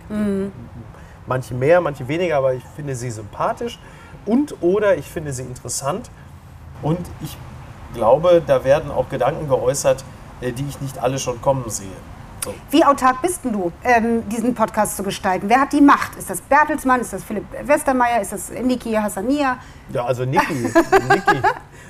[1.28, 3.80] Manche mehr, manche weniger, aber ich finde sie sympathisch
[4.26, 6.10] und oder ich finde sie interessant.
[6.82, 7.38] Und ich
[7.94, 10.04] glaube, da werden auch Gedanken geäußert,
[10.42, 11.88] die ich nicht alle schon kommen sehe.
[12.44, 12.54] So.
[12.70, 15.50] Wie autark bist denn du, ähm, diesen Podcast zu gestalten?
[15.50, 16.16] Wer hat die Macht?
[16.16, 17.02] Ist das Bertelsmann?
[17.02, 18.22] Ist das Philipp Westermeier?
[18.22, 19.58] Ist das Niki Hassania?
[19.92, 20.54] Ja, also Niki,
[21.10, 21.42] Niki,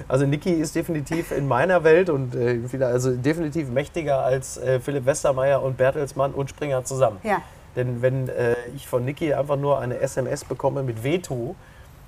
[0.07, 5.05] also Niki ist definitiv in meiner Welt und äh, also definitiv mächtiger als äh, Philipp
[5.05, 7.17] Westermeier und Bertelsmann und Springer zusammen.
[7.23, 7.41] Ja.
[7.75, 11.55] Denn wenn äh, ich von Niki einfach nur eine SMS bekomme mit Veto,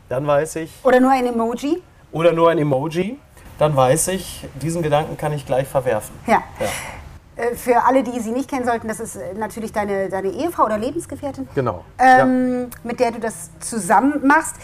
[0.08, 1.82] dann weiß ich, Oder nur ein Emoji?
[2.14, 3.20] oder nur ein Emoji,
[3.58, 6.16] dann weiß ich, diesen Gedanken kann ich gleich verwerfen.
[6.28, 6.44] Ja.
[6.60, 7.44] Ja.
[7.44, 10.66] Äh, Für alle, die sie nicht kennen sollten, das ist äh, natürlich deine, deine Ehefrau
[10.66, 11.48] oder Lebensgefährtin.
[11.56, 11.84] Genau.
[12.00, 14.56] ähm, mit der du das zusammen machst.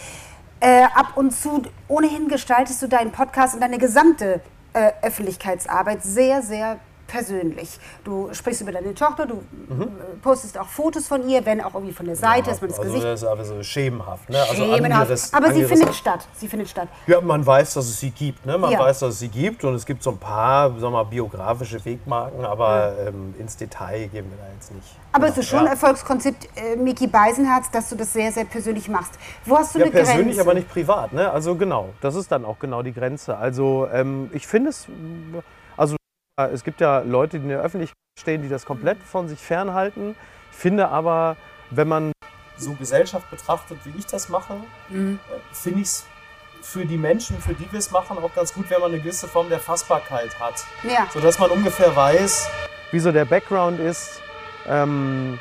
[0.60, 4.40] Äh, ab und zu ohnehin gestaltest du deinen Podcast und deine gesamte
[4.72, 7.78] äh, Öffentlichkeitsarbeit sehr, sehr persönlich.
[8.04, 9.86] Du sprichst über deine Tochter, du äh,
[10.22, 12.90] postest auch Fotos von ihr, wenn auch irgendwie von der Seite, dass man das also
[12.92, 14.28] Gesicht das ist aber so schemenhaft.
[14.30, 14.38] Ne?
[14.40, 15.02] Also schemenhaft.
[15.02, 16.26] anderes- Aber sie findet statt.
[16.36, 16.88] Sie findet statt.
[17.06, 18.44] Ja, man weiß, dass es sie gibt.
[18.46, 18.58] Ne?
[18.58, 18.78] Man Ja.
[18.78, 21.84] weiß, dass es sie gibt und es gibt so ein paar sagen wir mal, biografische
[21.84, 24.96] Wegmarken, aber ähm, ins Detail gehen wir da jetzt nicht.
[25.12, 25.70] Aber es ist schon ein ja.
[25.72, 29.12] Erfolgskonzept, äh, Miki Beisenherz, dass du das sehr, sehr persönlich machst.
[29.44, 30.40] Wo hast du Ja, eine persönlich, Grenze?
[30.40, 31.12] aber nicht privat.
[31.12, 31.30] Ne?
[31.30, 33.36] Also genau, das ist dann auch genau die Grenze.
[33.36, 34.90] Also ähm, ich finde es, äh,
[36.36, 40.16] es gibt ja Leute, die in der Öffentlichkeit stehen, die das komplett von sich fernhalten.
[40.50, 41.36] Ich finde aber,
[41.70, 42.12] wenn man
[42.56, 44.56] so Gesellschaft betrachtet, wie ich das mache,
[44.88, 45.18] Mhm.
[45.30, 46.04] äh, finde ich es
[46.62, 49.28] für die Menschen, für die wir es machen, auch ganz gut, wenn man eine gewisse
[49.28, 50.64] Form der Fassbarkeit hat.
[50.82, 51.06] Ja.
[51.12, 52.48] Sodass man ungefähr weiß,
[52.90, 54.20] wie so der Background ist,
[54.66, 55.38] ähm,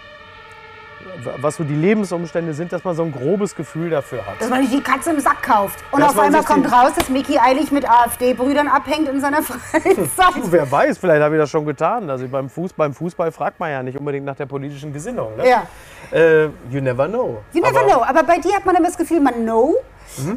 [1.42, 4.40] was so die Lebensumstände sind, dass man so ein grobes Gefühl dafür hat.
[4.42, 5.80] Dass man nicht die Katze im Sack kauft.
[5.92, 10.08] Und Dass auf einmal kommt raus, dass Miki eilig mit AfD-Brüdern abhängt in seiner Freizeit.
[10.52, 12.10] Wer weiß, vielleicht habe ich das schon getan.
[12.10, 15.36] Also beim Fußball, beim Fußball fragt man ja nicht unbedingt nach der politischen Gesinnung.
[15.38, 15.48] Ne?
[15.48, 15.64] Ja.
[16.12, 17.42] Äh, you never know.
[17.54, 17.92] You never Aber- Mhm.
[17.92, 18.04] know.
[18.04, 19.76] Aber bei dir hat man immer das Gefühl, man know.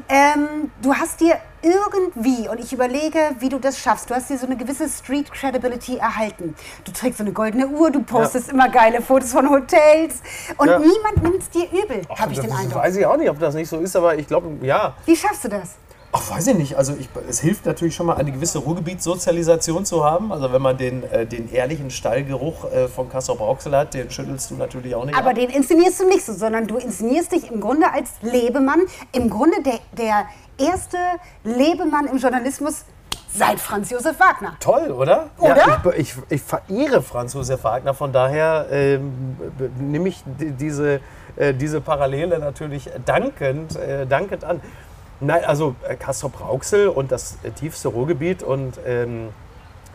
[0.09, 1.35] Ähm, du hast dir
[1.67, 5.33] irgendwie, und ich überlege, wie du das schaffst, du hast dir so eine gewisse Street
[5.33, 6.55] Credibility erhalten.
[6.85, 10.21] Du trägst so eine goldene Uhr, du postest immer geile Fotos von Hotels
[10.57, 10.79] und Ja.
[10.79, 12.83] niemand nimmt es dir übel, habe ich den Eindruck.
[12.83, 14.95] weiß ich auch nicht, ob das nicht so ist, aber ich glaube, ja.
[15.05, 15.71] Wie schaffst du das?
[16.13, 16.77] Ach, weiß ich nicht.
[16.77, 20.33] Also ich, es hilft natürlich schon mal, eine gewisse Ruhrgebietssozialisation zu haben.
[20.33, 24.51] Also wenn man den, äh, den ehrlichen Stallgeruch äh, von Kassel Brauxel hat, den schüttelst
[24.51, 25.35] du natürlich auch nicht Aber ab.
[25.35, 28.81] den inszenierst du nicht so, sondern du inszenierst dich im Grunde als Lebemann.
[29.13, 30.27] Im Grunde der, der
[30.59, 30.99] erste
[31.45, 32.85] Lebemann im Journalismus
[33.33, 34.57] seit Franz Josef Wagner.
[34.61, 35.29] Toll, oder?
[35.39, 35.57] Oder?
[35.57, 39.37] Ja, ich, ich, ich verehre Franz Josef Wagner, von daher ähm,
[39.79, 41.01] nehme ich di- diese,
[41.37, 44.61] äh, diese Parallele natürlich dankend, äh, dankend an.
[45.21, 49.29] Nein, also äh, Castrop Rauxel und das äh, tiefste Ruhrgebiet und ähm,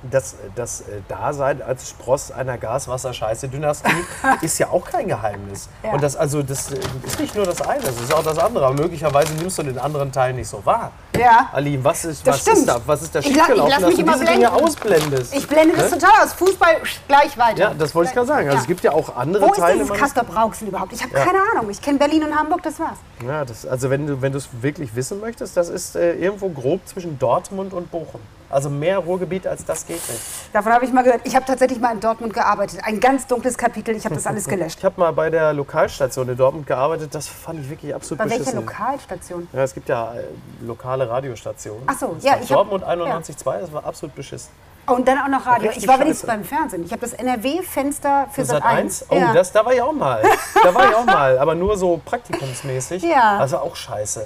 [0.10, 3.92] das, das äh, Dasein als Spross einer Gas-Wasser-Scheiße-Dynastie
[4.42, 5.70] ist ja auch kein Geheimnis.
[5.84, 5.92] Ja.
[5.92, 8.66] Und das, also, das äh, ist nicht nur das eine, das ist auch das andere.
[8.66, 10.92] Aber möglicherweise nimmst du den anderen Teil nicht so wahr.
[11.18, 11.50] Ja.
[11.52, 12.58] Aline, was ist, Das was stimmt.
[12.58, 12.82] ist da?
[12.86, 14.64] Was ist da schiefgelaufen, dass mich du diese Dinge blenden.
[14.66, 15.36] ausblendest?
[15.36, 15.98] Ich blende das Ne?
[16.00, 16.34] total aus.
[16.34, 17.60] Fußball gleich weiter.
[17.60, 18.46] Ja, das wollte ich gerade sagen.
[18.48, 18.62] Also Ja.
[18.62, 19.74] es gibt ja auch andere Wo ist Teile.
[19.74, 20.94] dieses meines- Castor Brauxel überhaupt?
[20.94, 21.26] Ich habe Ja.
[21.26, 21.70] keine Ahnung.
[21.70, 22.98] Ich kenne Berlin und Hamburg, das war's.
[23.26, 26.88] ja, das, also wenn du wenn es wirklich wissen möchtest, das ist äh, irgendwo grob
[26.88, 28.22] zwischen Dortmund und Bochum.
[28.52, 30.22] Also mehr Ruhrgebiet als das geht nicht.
[30.54, 31.22] Davon habe ich mal gehört.
[31.24, 32.80] Ich habe tatsächlich mal in Dortmund gearbeitet.
[32.84, 33.96] Ein ganz dunkles Kapitel.
[33.96, 34.80] Ich habe das alles gelöscht.
[34.80, 37.14] Ich habe mal bei der Lokalstation in Dortmund gearbeitet.
[37.16, 38.60] Das fand ich wirklich absolut Bei welcher beschissen.
[38.60, 39.48] Lokalstation?
[39.54, 40.24] ja, es gibt ja äh,
[40.66, 41.84] lokale Radiostationen.
[41.88, 44.50] Ach so, Das ja, ich Dortmund 91.2, das war absolut beschissen.
[44.88, 45.68] Und dann auch noch Radio.
[45.70, 46.84] Richtig Ich war wenigstens beim Fernsehen.
[46.84, 49.04] Ich habe das NRW-Fenster für Sat Sat 1.
[49.04, 49.06] 1?
[49.12, 50.24] Oh, das, da war ich auch mal.
[50.64, 53.04] Da war ich auch mal, aber nur so praktikumsmäßig.
[53.04, 53.38] Ja.
[53.38, 54.26] Also auch scheiße.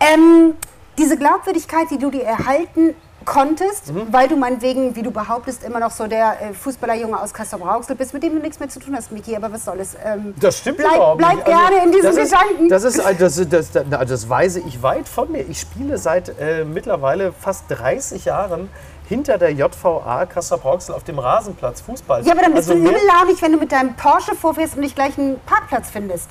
[0.00, 0.54] Ähm,
[0.98, 4.06] Diese Glaubwürdigkeit, die du dir erhalten konntest, Mhm.
[4.10, 8.14] weil du meinetwegen, wie du behauptest, immer noch so der äh, Fußballerjunge aus Kassel-Brauxel bist,
[8.14, 9.94] mit dem du nichts mehr zu tun hast, Miki, aber was soll es?
[10.04, 11.46] Ähm, Das stimmt bleib, überhaupt bleib nicht.
[11.46, 12.68] Also, gerne in diesem das ist, Gedanken.
[12.68, 15.40] Das, ist, das, das, das, das, das weise ich weit von mir.
[15.48, 18.68] Ich spiele seit äh, mittlerweile fast 30 Jahren
[19.08, 22.24] hinter der JVA Kassel-Brauxel auf dem Rasenplatz Fußball.
[22.24, 24.94] ja, aber dann bist Also du übellaunig, wenn du mit deinem Porsche vorfährst und nicht
[24.94, 26.30] gleich einen Parkplatz findest.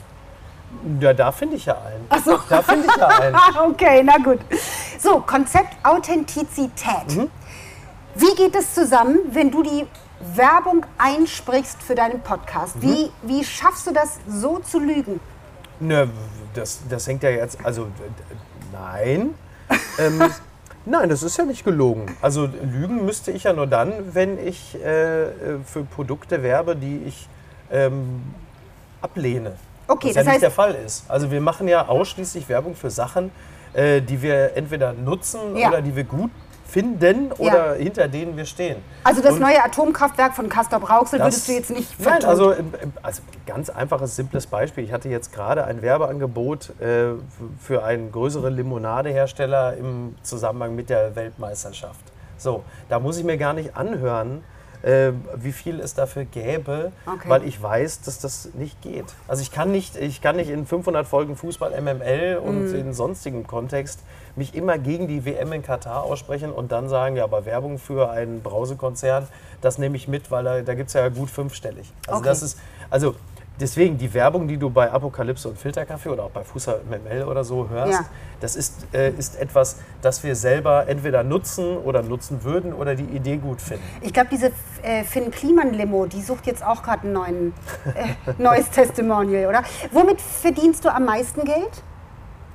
[1.00, 2.06] Ja, da finde ich ja einen.
[2.10, 2.40] Ach so.
[2.50, 3.36] Da finde ich ja einen.
[3.72, 4.40] Okay, na gut.
[5.00, 7.16] So, Konzept Authentizität.
[7.16, 7.30] Mhm.
[8.16, 9.86] Wie geht es zusammen, wenn du die
[10.36, 12.78] Werbung einsprichst für deinen Podcast?
[12.78, 12.82] Mhm.
[12.82, 15.20] Wie, wie schaffst du das, so zu lügen?
[15.80, 16.10] Ne,
[16.54, 17.88] das, das hängt ja jetzt, also
[18.72, 19.34] nein.
[19.98, 20.22] ähm,
[20.86, 22.16] nein, das ist ja nicht gelogen.
[22.22, 25.30] Also lügen müsste ich ja nur dann, wenn ich äh, äh,
[25.66, 27.28] für Produkte werbe, die ich
[27.72, 28.22] ähm,
[29.02, 29.56] ablehne.
[29.88, 31.04] Okay, Was das ja nicht heißt- der Fall ist.
[31.10, 33.32] Also wir machen ja ausschließlich Werbung für Sachen,
[33.74, 35.70] äh, die wir entweder nutzen Ja.
[35.70, 36.32] oder die wir gut
[36.66, 38.78] finden oder hinter denen wir stehen.
[39.04, 42.30] Also das Und- neue Atomkraftwerk von Castor Brauxel würdest du jetzt nicht Nein, vertun?
[42.30, 44.84] also, ähm, ähm, also ganz einfaches, simples Beispiel.
[44.84, 47.10] Ich hatte jetzt gerade ein Werbeangebot äh,
[47.60, 52.00] für einen größeren Limonadehersteller im Zusammenhang mit der Weltmeisterschaft.
[52.38, 54.44] So, da muss ich mir gar nicht anhören,
[54.84, 57.30] äh, wie viel es dafür gäbe, Okay.
[57.30, 59.06] weil ich weiß, dass das nicht geht.
[59.28, 62.76] Also ich kann nicht, ich kann nicht in 500 Folgen Fußball, MML und Mhm.
[62.76, 64.00] in sonstigen Kontext
[64.36, 68.10] mich immer gegen die WM in Katar aussprechen und dann sagen, ja, aber Werbung für
[68.10, 69.28] einen Brausekonzern,
[69.62, 71.92] das nehme ich mit, weil da, da gibt es ja gut fünfstellig.
[72.08, 72.30] Also Okay.
[72.30, 72.58] das ist,
[72.90, 73.16] also
[73.60, 77.44] deswegen die Werbung, die du bei Apokalypse und Filterkaffee oder auch bei Fußball MML oder
[77.44, 78.06] so hörst, Ja.
[78.40, 83.04] das ist, äh, ist etwas, das wir selber entweder nutzen oder nutzen würden oder die
[83.06, 83.84] Idee gut finden.
[84.02, 87.54] Ich glaube, diese äh, Finn Kliman-Limo, die sucht jetzt auch gerade ein neuen,
[87.86, 89.64] äh, neues Testimonial, oder?
[89.92, 91.84] Womit verdienst du am meisten Geld?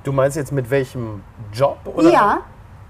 [0.03, 1.77] Du meinst jetzt mit welchem Job?
[1.85, 2.09] Oder?
[2.11, 2.39] Ja.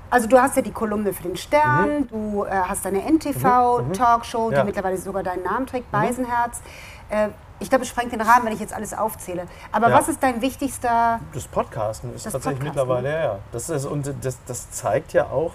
[0.10, 2.08] Also du hast ja die Kolumne für den Stern, Mhm.
[2.08, 4.64] du äh, hast deine NTV-Talkshow, die Ja.
[4.64, 6.62] mittlerweile sogar deinen Namen trägt, Beisenherz.
[7.10, 9.44] Äh, ich glaube, es sprengt den Rahmen, wenn ich jetzt alles aufzähle.
[9.72, 9.98] Aber Ja.
[10.00, 11.20] was ist dein wichtigster...
[11.34, 12.88] Das Podcasten ist Das tatsächlich Podcasten.
[12.88, 13.40] mittlerweile, ja, ja.
[13.52, 15.54] Das ist, und das, das zeigt ja auch,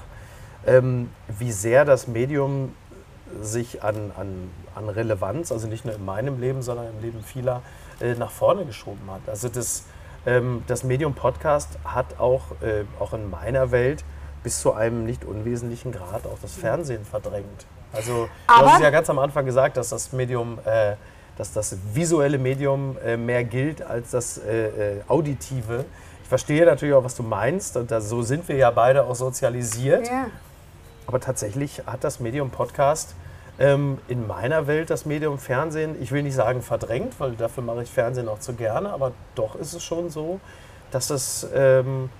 [0.67, 2.75] ähm, wie sehr das Medium
[3.41, 7.63] sich an, an, an Relevanz, also nicht nur in meinem Leben, sondern im Leben vieler,
[8.01, 9.21] äh, nach vorne geschoben hat.
[9.29, 9.85] Also das,
[10.27, 14.05] ähm, das Medium Podcast hat auch, äh, auch in meiner Welt
[14.45, 17.67] bis zu einem nicht unwesentlichen Grad auch das Fernsehen verdrängt.
[17.93, 20.95] Also du Aber- hast es ja ganz am Anfang gesagt, dass das Medium, äh,
[21.37, 25.85] dass das visuelle Medium äh, mehr gilt als das äh, äh, auditive.
[26.23, 29.17] Ich verstehe natürlich auch, was du meinst und da, so sind wir ja beide auch
[29.17, 30.07] sozialisiert.
[30.07, 30.27] Ja.
[31.07, 33.15] Aber tatsächlich hat das Medium Podcast
[33.59, 37.83] ähm, in meiner Welt das Medium Fernsehen, ich will nicht sagen verdrängt, weil dafür mache
[37.83, 40.41] ich Fernsehen auch zu gerne, aber doch ist es schon so,
[40.91, 42.11] dass das, ähm,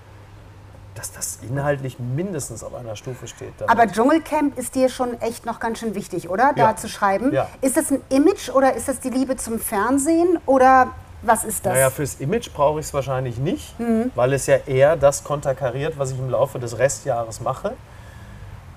[0.95, 3.53] dass das inhaltlich mindestens auf einer Stufe steht.
[3.59, 3.69] damit.
[3.69, 6.53] Aber Dschungelcamp ist dir schon echt noch ganz schön wichtig, oder?
[6.55, 6.75] Da Ja.
[6.75, 7.33] zu schreiben.
[7.33, 7.47] Ja.
[7.61, 10.87] Ist das ein Image oder ist das die Liebe zum Fernsehen oder
[11.21, 11.73] was ist das?
[11.73, 14.11] Naja, fürs Image brauche ich es wahrscheinlich nicht, Mhm.
[14.15, 17.73] weil es ja eher das konterkariert, was ich im Laufe des Restjahres mache.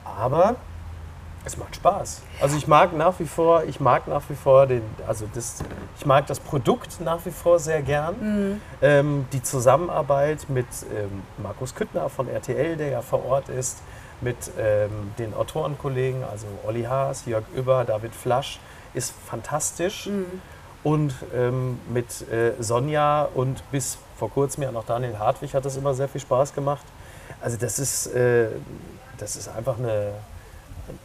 [0.05, 0.57] Aber
[1.45, 2.23] es macht Spaß.
[2.41, 5.63] Also ich mag nach wie vor, ich mag nach wie vor den, also das,
[5.99, 8.15] ich mag das Produkt nach wie vor sehr gern.
[8.21, 8.61] Mhm.
[8.83, 13.79] Ähm, die Zusammenarbeit mit ähm, Markus Küttner von RTL, der ja vor Ort ist,
[14.21, 18.59] mit ähm, den Autorenkollegen, also Olli Haas, Jörg Über, David Flasch,
[18.95, 20.07] ist fantastisch.
[20.07, 20.27] Mhm.
[20.85, 25.77] Und ähm, mit äh, Sonja und bis vor kurzem ja noch Daniel Hartwig hat das
[25.77, 26.85] immer sehr viel Spaß gemacht.
[27.41, 28.49] Also das ist, äh,
[29.19, 30.13] das ist einfach eine,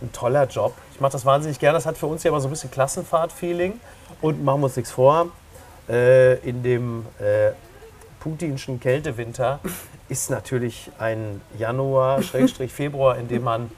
[0.01, 0.73] ein toller Job.
[0.93, 1.77] Ich mache das wahnsinnig gerne.
[1.77, 3.79] Das hat für uns ja immer so ein bisschen Klassenfahrt-Feeling.
[4.21, 5.27] Und machen wir uns nichts vor,
[5.89, 7.51] äh, in dem äh,
[8.19, 9.59] putinschen Kältewinter
[10.09, 13.71] ist natürlich ein Januar, Schrägstrich Februar, in dem man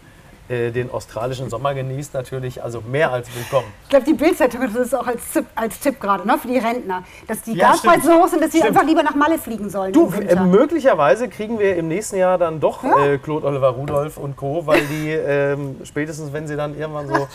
[0.50, 3.68] den australischen Sommer genießt, natürlich also mehr als willkommen.
[3.84, 6.60] Ich glaube, die Bildzeitung hat das auch als Tipp, als Tipp gerade ne, für die
[6.60, 9.70] Rentner, dass die Ja, Gaspreise so hoch sind, dass sie einfach lieber nach Malle fliegen
[9.70, 9.92] sollen.
[9.94, 13.06] Du, äh, möglicherweise kriegen wir im nächsten Jahr dann doch Ja.
[13.06, 17.28] äh, Claude Oliver Rudolph und Co., weil die ähm, spätestens, wenn sie dann irgendwann so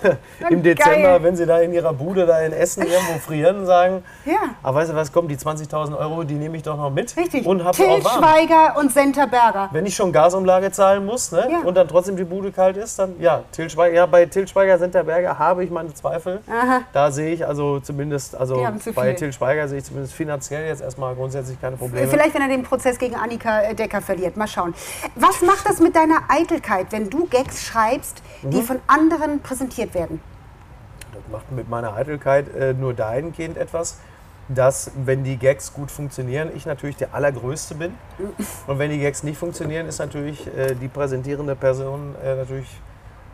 [0.50, 1.22] im Dezember, Geil.
[1.22, 4.36] wenn sie da in ihrer Bude da in Essen irgendwo frieren, sagen, Ja.
[4.62, 7.46] aber weißt du was, komm, die 20.000 Euro, die nehme ich doch noch mit Richtig.
[7.46, 8.22] und habe Till auch warm.
[8.24, 9.68] Schweiger und Senta Berger.
[9.72, 11.58] Wenn ich schon Gasumlage zahlen muss ne, Ja.
[11.60, 14.78] und dann trotzdem die Bude kalt ist, dann ja, Till Schweiger, ja bei Till Schweiger,
[14.78, 16.40] Senterberger habe ich meine Zweifel.
[16.50, 16.80] Aha.
[16.92, 19.12] Da sehe ich also zumindest, also bei.
[19.12, 22.08] Till Schweiger sehe ich zumindest finanziell jetzt erstmal grundsätzlich keine Probleme.
[22.08, 24.36] Vielleicht, wenn er den Prozess gegen Annika äh, Decker verliert.
[24.36, 24.74] Mal schauen.
[25.14, 28.62] Was macht das mit deiner Eitelkeit, wenn du Gags schreibst, die Mhm.
[28.62, 30.20] von anderen präsentiert werden?
[31.12, 33.98] Das macht mit meiner Eitelkeit äh, nur dahingehend etwas,
[34.48, 37.94] dass, wenn die Gags gut funktionieren, ich natürlich der Allergrößte bin.
[38.66, 42.68] Und wenn die Gags nicht funktionieren, ist natürlich äh, die präsentierende Person äh, natürlich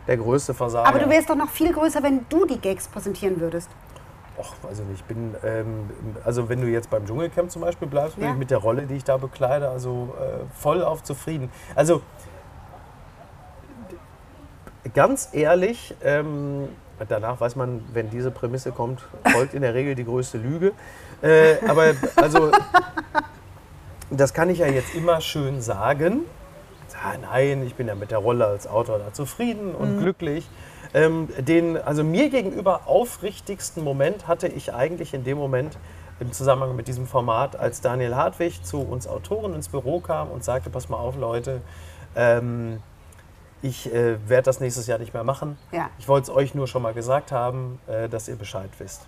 [0.07, 0.87] der größte Versager.
[0.87, 3.69] Aber du wärst doch noch viel größer, wenn du die Gags präsentieren würdest.
[4.37, 5.89] Och, also ich bin, ähm,
[6.25, 8.31] also wenn du jetzt beim Dschungelcamp zum Beispiel bleibst, bin Ja.
[8.31, 11.51] ich mit der Rolle, die ich da bekleide, also äh, voll auf zufrieden.
[11.75, 12.01] Also
[14.95, 16.67] ganz ehrlich, ähm,
[17.07, 20.71] danach weiß man, wenn diese Prämisse kommt, folgt in der Regel die größte Lüge.
[21.23, 22.51] Äh, aber also,
[24.11, 26.25] das kann ich ja jetzt immer schön sagen.
[27.03, 30.47] Ah, nein, ich bin ja mit der Rolle als Autor da zufrieden und glücklich.
[30.93, 35.77] Ähm, den also mir gegenüber aufrichtigsten Moment hatte ich eigentlich in dem Moment
[36.21, 40.45] im Zusammenhang mit diesem Format, als Daniel Hartwig zu uns Autoren ins Büro kam und
[40.45, 41.61] sagte, pass mal auf Leute,
[42.15, 42.81] ähm,
[43.61, 45.57] ich äh, werde das nächstes Jahr nicht mehr machen.
[45.71, 45.89] Ja.
[45.97, 49.07] Ich wollte es euch nur schon mal gesagt haben, äh, dass ihr Bescheid wisst.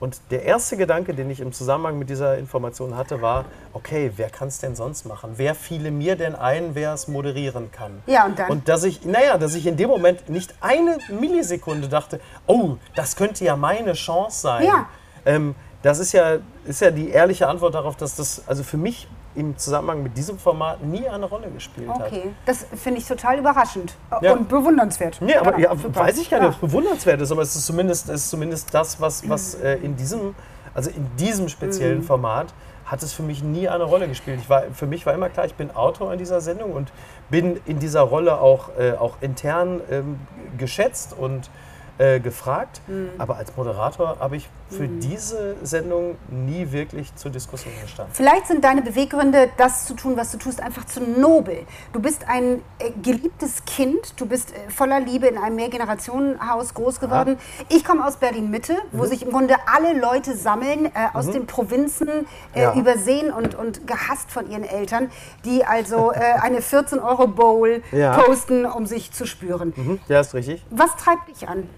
[0.00, 4.28] Und der erste Gedanke, den ich im Zusammenhang mit dieser Information hatte, war, okay, wer
[4.28, 5.32] kann es denn sonst machen?
[5.36, 8.02] Wer fiele mir denn ein, wer es moderieren kann?
[8.06, 8.50] Ja, und dann?
[8.50, 13.16] Und dass ich, naja, dass ich in dem Moment nicht eine Millisekunde dachte, oh, das
[13.16, 14.64] könnte ja meine Chance sein.
[14.64, 14.88] Ja.
[15.24, 19.06] Ähm, das ist ja, ist ja die ehrliche Antwort darauf, dass das also für mich
[19.34, 22.00] im Zusammenhang mit diesem Format nie eine Rolle gespielt hat.
[22.06, 24.32] Okay, das finde ich total überraschend Ja.
[24.32, 25.18] und bewundernswert.
[25.20, 26.00] Nee, aber ja, super.
[26.00, 26.56] weiß ich gar nicht, ob Ja.
[26.66, 29.96] es bewundernswert ist, aber es ist zumindest, es ist zumindest das, was, was äh, in
[29.96, 30.34] diesem,
[30.74, 32.04] also in diesem speziellen Mhm.
[32.04, 32.54] Format
[32.86, 34.38] hat es für mich nie eine Rolle gespielt.
[34.40, 36.92] Ich war, für mich war immer klar, ich bin Autor in dieser Sendung und
[37.30, 40.20] bin in dieser Rolle auch, äh, auch intern ähm,
[40.58, 41.48] geschätzt und
[41.96, 42.82] äh, gefragt.
[42.86, 43.08] Mhm.
[43.18, 48.14] Aber als Moderator habe ich für diese Sendung nie wirklich zur Diskussion gestanden.
[48.14, 51.58] Vielleicht sind deine Beweggründe, das zu tun, was du tust, einfach zu nobel.
[51.92, 57.00] Du bist ein äh, geliebtes Kind, du bist äh, voller Liebe in einem Mehrgenerationenhaus groß
[57.00, 57.38] geworden.
[57.68, 58.98] Ich komme aus Berlin-Mitte, Mhm.
[58.98, 62.08] wo sich im Grunde alle Leute sammeln, äh, aus den Provinzen,
[62.54, 62.74] äh, Ja.
[62.74, 65.10] übersehen und, und gehasst von ihren Eltern,
[65.44, 68.18] die also äh, eine 14-Euro-Bowl Ja.
[68.18, 69.72] posten, um sich zu spüren.
[69.76, 70.00] Hm?
[70.08, 70.64] Ja, ist richtig.
[70.70, 71.68] Was treibt dich an?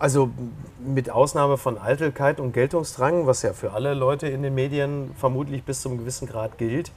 [0.00, 0.30] Also
[0.78, 5.62] mit Ausnahme von Eitelkeit und Geltungsdrang, was ja für alle Leute in den Medien vermutlich
[5.62, 6.90] bis zum gewissen Grad gilt,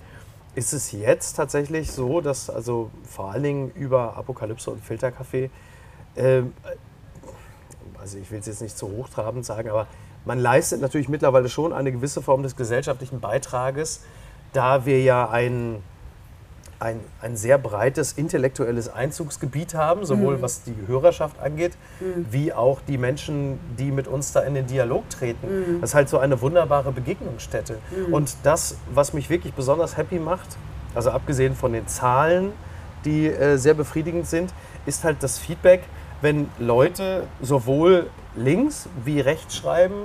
[0.55, 5.49] ist es jetzt tatsächlich so, dass also vor allen Dingen über Apokalypse und Filterkaffee,
[6.15, 6.53] ähm,
[7.99, 9.87] also ich will es jetzt nicht zu hochtrabend sagen, aber
[10.23, 14.05] man leistet natürlich mittlerweile schon eine gewisse Form des gesellschaftlichen Beitrages,
[14.53, 15.83] da wir ja ein
[16.83, 21.71] ein, ein sehr breites intellektuelles Einzugsgebiet haben, sowohl was die Hörerschaft angeht,
[22.29, 25.79] wie auch die Menschen, die mit uns da in den Dialog treten.
[25.79, 27.77] Das ist halt so eine wunderbare Begegnungsstätte.
[28.11, 30.57] Und das, was mich wirklich besonders happy macht,
[30.93, 32.51] also abgesehen von den Zahlen,
[33.05, 34.53] die äh, sehr befriedigend sind,
[34.85, 35.83] ist halt das Feedback,
[36.21, 39.95] wenn Leute sowohl links wie rechts schreiben.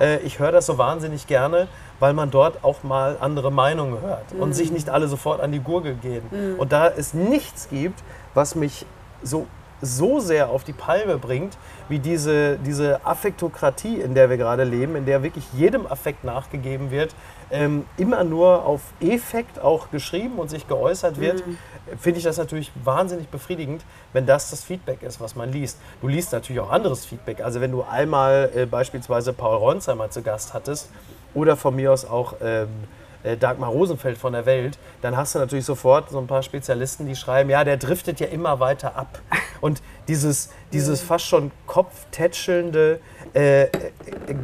[0.00, 1.68] Äh, ich höre das so wahnsinnig gerne,
[2.00, 5.60] weil man dort auch mal andere Meinungen hört und sich nicht alle sofort an die
[5.60, 6.22] Gurgel gehen.
[6.58, 8.02] Und da es nichts gibt,
[8.34, 8.84] was mich
[9.22, 9.46] so,
[9.80, 11.56] so sehr auf die Palme bringt,
[11.88, 16.90] wie diese, diese Affektokratie, in der wir gerade leben, in der wirklich jedem Affekt nachgegeben
[16.90, 17.14] wird,
[17.50, 21.44] ähm, immer nur auf Effekt auch geschrieben und sich geäußert wird,
[21.98, 25.78] finde ich das natürlich wahnsinnig befriedigend, wenn das das Feedback ist, was man liest.
[26.00, 27.42] Du liest natürlich auch anderes Feedback.
[27.42, 30.88] Also wenn du einmal äh, beispielsweise Paul Ronsheimer zu Gast hattest
[31.34, 32.68] oder von mir aus auch ähm,
[33.22, 37.06] äh, Dagmar Rosenfeld von der Welt, dann hast du natürlich sofort so ein paar Spezialisten,
[37.06, 39.18] die schreiben, ja, der driftet ja immer weiter ab.
[39.60, 43.00] Und dieses, dieses fast schon kopftätschelnde
[43.34, 43.68] äh, äh,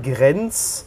[0.03, 0.87] Grenz...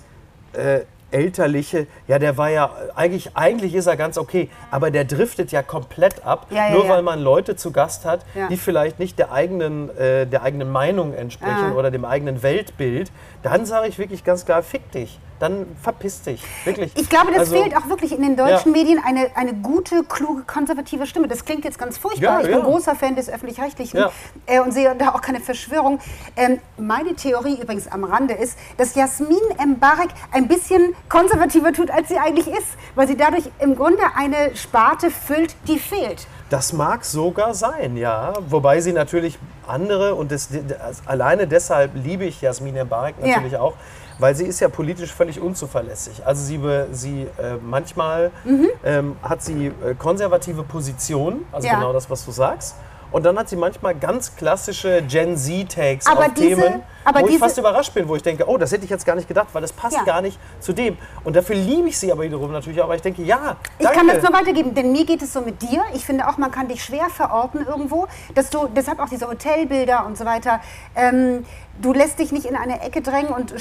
[0.54, 0.82] Äh,
[1.14, 5.62] elterliche, ja, der war ja, eigentlich, eigentlich ist er ganz okay, aber der driftet ja
[5.62, 6.90] komplett ab, Ja, ja, nur ja.
[6.90, 11.14] weil man Leute zu Gast hat, die vielleicht nicht der eigenen, äh, der eigenen Meinung
[11.14, 11.76] entsprechen Ah.
[11.76, 13.12] oder dem eigenen Weltbild,
[13.44, 16.92] dann sage ich wirklich ganz klar, fick dich, dann verpiss dich, wirklich.
[16.96, 18.82] Ich glaube, das Also- fehlt auch wirklich in den deutschen Ja.
[18.82, 21.28] Medien eine, eine gute, kluge, konservative Stimme.
[21.28, 22.36] Das klingt jetzt ganz furchtbar.
[22.36, 22.64] Ja, ich bin ja.
[22.64, 24.12] großer Fan des Öffentlich-Rechtlichen Ja.
[24.46, 26.00] äh, und sehe da auch keine Verschwörung.
[26.38, 32.08] Ähm, meine Theorie übrigens am Rande ist, dass Jasmin Mbarek ein bisschen konservativer tut, als
[32.08, 36.26] sie eigentlich ist, weil sie dadurch im Grunde eine Sparte füllt, die fehlt.
[36.50, 38.34] Das mag sogar sein, ja.
[38.48, 43.28] Wobei sie natürlich andere, und das, das, alleine deshalb liebe ich Jasmin Mbarek Ja.
[43.28, 43.74] natürlich auch,
[44.20, 46.26] weil sie ist ja politisch völlig unzuverlässig.
[46.26, 46.60] Also sie,
[46.92, 48.68] sie äh, manchmal Mhm.
[48.84, 51.76] ähm, hat sie äh, konservative Positionen, also Ja.
[51.76, 52.76] genau das, was du sagst.
[53.12, 57.38] Und dann hat sie manchmal ganz klassische Gen Z-Takes auf diese- Themen, aber wo ich
[57.40, 59.62] fast überrascht bin, wo ich denke, oh, das hätte ich jetzt gar nicht gedacht, weil
[59.62, 60.04] das passt Ja.
[60.04, 60.98] gar nicht zu dem.
[61.24, 64.00] Und dafür liebe ich sie aber wiederum natürlich weil ich denke, ja, Ich danke.
[64.00, 65.84] kann das nur weitergeben, denn mir geht es so mit dir.
[65.94, 68.08] Ich finde auch, man kann dich schwer verorten irgendwo.
[68.36, 70.60] Dass du, deshalb auch diese Hotelbilder und so weiter.
[70.96, 71.46] Ähm,
[71.82, 73.54] du lässt dich nicht in eine Ecke drängen und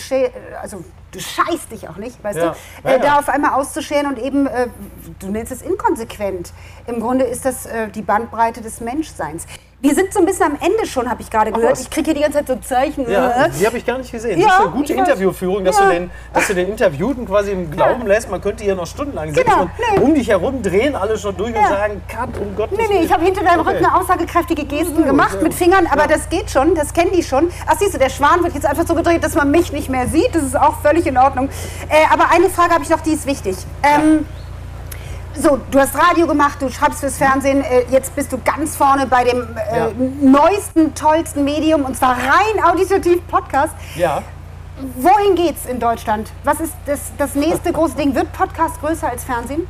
[0.61, 2.51] also du scheißt dich auch nicht, weißt Ja.
[2.82, 2.88] du?
[2.88, 3.03] Ja, Äh, ja.
[3.03, 4.68] da auf einmal auszuscheren und eben, äh,
[5.18, 6.53] du nennst es inkonsequent.
[6.86, 9.47] Im Grunde ist das äh, die Bandbreite des Menschseins.
[9.83, 11.76] Wir sind so ein bisschen am Ende schon, habe ich gerade gehört.
[11.80, 13.11] Ich kriege hier die ganze Zeit so Zeichen.
[13.11, 13.51] Ja, äh.
[13.51, 14.39] die habe ich gar nicht gesehen.
[14.41, 14.93] Ja, das ist eine gute.
[14.93, 15.87] Interviewführung, dass, Ja.
[15.87, 19.35] du den, dass du den Interviewten quasi im Glauben lässt, man könnte hier noch stundenlang
[19.35, 20.01] sitzen Genau, und nee.
[20.01, 23.12] um dich herum drehen alle schon durch und sagen, Cut, um Gottes Nee, nee, ich
[23.12, 23.78] habe hinter deinem Okay.
[23.78, 27.51] Rücken aussagekräftige Gesten gemacht mit Fingern, aber das geht schon, das kennen die schon.
[27.66, 30.07] Ach siehst du, der Schwan wird jetzt einfach so gedreht, dass man mich nicht mehr
[30.07, 31.49] sieht, das ist auch völlig in Ordnung.
[31.89, 33.57] Äh, aber eine Frage habe ich noch, die ist wichtig.
[33.83, 34.26] Ähm,
[35.35, 39.07] so, du hast Radio gemacht, du schreibst fürs Fernsehen, äh, jetzt bist du ganz vorne
[39.07, 39.89] bei dem äh, Ja.
[40.20, 43.74] neuesten, tollsten Medium und zwar rein auditiv Podcast.
[43.97, 44.22] Ja.
[44.97, 46.30] Wohin geht's in Deutschland?
[46.45, 48.14] Was ist das, das nächste große Ding?
[48.14, 49.66] Wird Podcast größer als Fernsehen?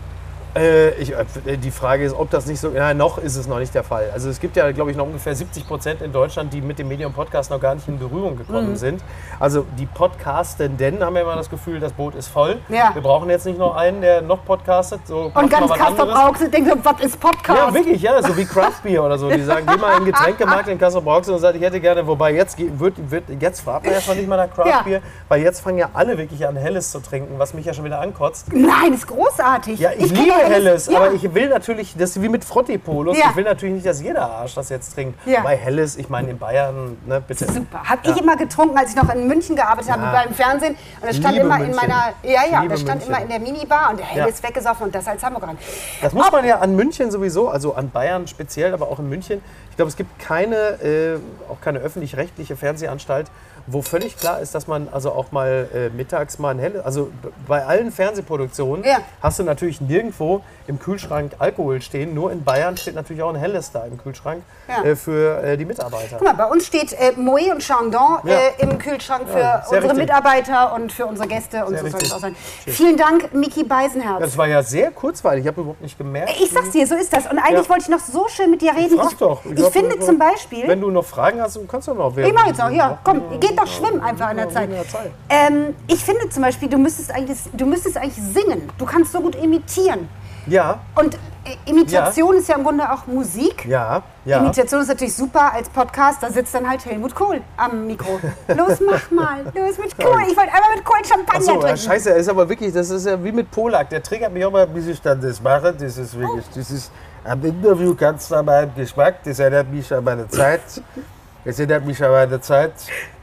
[0.54, 2.68] Äh, ich, äh, die Frage ist, ob das nicht so.
[2.68, 4.10] Nein, noch ist es noch nicht der Fall.
[4.12, 6.88] Also es gibt ja, glaube ich, noch ungefähr 70 Prozent in Deutschland, die mit dem
[6.88, 8.76] Medium Podcast noch gar nicht in Berührung gekommen Mhm.
[8.76, 9.04] sind.
[9.40, 12.58] Also die Podcastenden haben ja immer das Gefühl, das Boot ist voll.
[12.68, 12.90] Ja.
[12.94, 15.00] Wir brauchen jetzt nicht noch einen, der noch podcastet.
[15.06, 16.06] So, Und ganz Kassel.
[16.06, 17.58] Brauxel denkt so, was ist Podcast?
[17.58, 19.30] Ja, wirklich, ja, so wie Craft Beer oder so.
[19.30, 22.06] Die sagen, geh mal in den Getränkemarkt in Kassel Brauxel und sagt, ich hätte gerne,
[22.06, 24.82] wobei jetzt wird, wird jetzt fragt man erstmal nicht mal nach Craft Ja.
[24.82, 27.84] Beer, weil jetzt fangen ja alle wirklich an, Helles zu trinken, was mich ja schon
[27.84, 28.52] wieder ankotzt.
[28.52, 29.78] Nein, ist großartig.
[29.80, 30.98] Ja, ich, kenne liebe Helles, ja.
[30.98, 33.26] aber ich will natürlich, das ist wie mit Frottipolos, Ja.
[33.30, 35.18] ich will natürlich nicht, dass jeder Arsch das jetzt trinkt.
[35.26, 35.40] Ja.
[35.42, 37.46] Bei Helles, ich meine in Bayern, ne, bitte.
[37.50, 37.82] Super.
[37.84, 40.74] Habe ich immer getrunken, als ich noch in München gearbeitet habe beim Fernsehen.
[41.00, 41.76] Und das stand Liebe immer in München.
[41.76, 43.14] meiner, ja, ja, Liebe das stand München.
[43.14, 44.26] immer in der Minibar und der Hell Ja.
[44.26, 45.58] ist weggesoffen und das als Hamburgerin.
[46.00, 49.42] Das muss man ja an München sowieso, also an Bayern speziell, aber auch in München.
[49.70, 51.18] Ich glaube, es gibt keine, äh,
[51.50, 53.28] auch keine öffentlich-rechtliche Fernsehanstalt,
[53.66, 57.10] wo völlig klar ist, dass man also auch mal äh, mittags mal ein helles, also
[57.46, 58.98] bei allen Fernsehproduktionen Ja.
[59.22, 62.14] hast du natürlich nirgendwo im Kühlschrank Alkohol stehen.
[62.14, 64.84] Nur in Bayern steht natürlich auch ein helles da im Kühlschrank Ja.
[64.84, 66.16] äh, für äh, die Mitarbeiter.
[66.18, 68.34] Guck mal, bei uns steht äh, Moet und Chandon Ja.
[68.34, 69.98] äh, im Kühlschrank für unsere richtig.
[69.98, 72.36] Mitarbeiter und für unsere Gäste und Sehr so soll es auch sein.
[72.66, 74.20] Vielen Dank, Miki Beisenherz.
[74.20, 76.30] Das war ja sehr kurzweilig, ich habe überhaupt nicht gemerkt.
[76.40, 77.26] ich sag's dir, so ist das.
[77.26, 78.96] Und eigentlich wollte ich noch so schön mit dir reden.
[78.98, 79.44] Frag ich doch.
[79.44, 80.66] ich, glaub, finde zum Beispiel.
[80.68, 82.16] Wenn du noch Fragen hast, kannst du noch.
[82.16, 84.68] Ich mach jetzt auch, ja, komm, geht doch schwimmen einfach in der Ja, Zeit.
[85.28, 88.68] Ähm, ich finde zum Beispiel, du müsstest, eigentlich, du müsstest eigentlich singen.
[88.78, 90.08] Du kannst so gut imitieren.
[90.48, 93.64] Ja, Und äh, Imitation ist ja im Grunde auch Musik.
[93.64, 94.38] ja, ja.
[94.38, 98.18] Imitation ist natürlich super als Podcast, da sitzt dann halt Helmut Kohl am Mikro.
[98.48, 100.20] Los, mach mal, los mit Kohl.
[100.28, 101.76] Ich wollte einmal mit Kohl Champagner Achso, ja, trinken.
[101.78, 103.88] scheiße, er ist aber wirklich, das ist ja wie mit Polak.
[103.90, 105.72] Der triggert mich auch mal, bis ich dann das mache.
[105.72, 106.90] Das ist wirklich, das ist
[107.22, 109.22] am Interview ganz nach meinem Geschmack.
[109.24, 110.60] Das erinnert mich an meine Zeit.
[111.44, 112.72] Es erinnert mich an meine Zeit,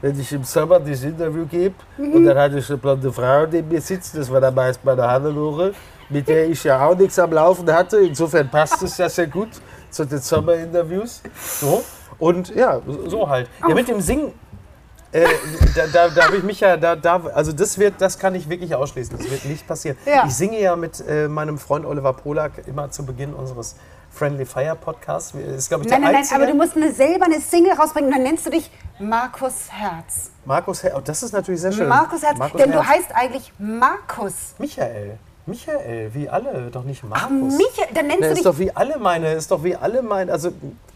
[0.02, 3.68] wenn ich im Sommer das Interview gebe und dann hatte ich eine blonde Frau neben
[3.68, 5.72] mir sitzen, das war dann meist meine Hannelore,
[6.10, 7.98] mit der ich ja auch nichts am Laufen hatte.
[7.98, 9.48] Insofern passt es ja sehr gut
[9.88, 11.22] zu den Sommerinterviews.
[11.34, 11.82] So.
[12.18, 13.48] Und ja, so halt.
[13.66, 14.32] Ja, mit dem Singen,
[15.12, 15.26] äh,
[15.74, 18.48] da, da, da habe ich mich ja, da, da, also das wird, das kann ich
[18.50, 19.16] wirklich ausschließen.
[19.16, 19.96] Das wird nicht passieren.
[20.04, 20.24] Ja.
[20.26, 23.76] Ich singe ja mit äh, meinem Freund Oliver Polak immer zu Beginn unseres
[24.10, 25.32] Friendly Fire Podcasts.
[25.32, 27.72] Das ist, glaube ich, Nein, der nein, nein, aber du musst eine, selber eine Single
[27.72, 30.30] rausbringen und dann nennst du dich Markus Herz.
[30.44, 31.88] Markus Herz, oh, das ist natürlich sehr schön.
[31.88, 32.98] Markus Herz, Markus denn du Herz.
[32.98, 34.54] heißt eigentlich Markus.
[34.58, 35.18] Michael.
[35.46, 37.24] Michael, wie alle, doch nicht Markus.
[37.26, 39.74] Ach, Michael, dann nennst Na, du ist dich doch wie alle meine, ist doch wie
[39.74, 40.50] alle meine, also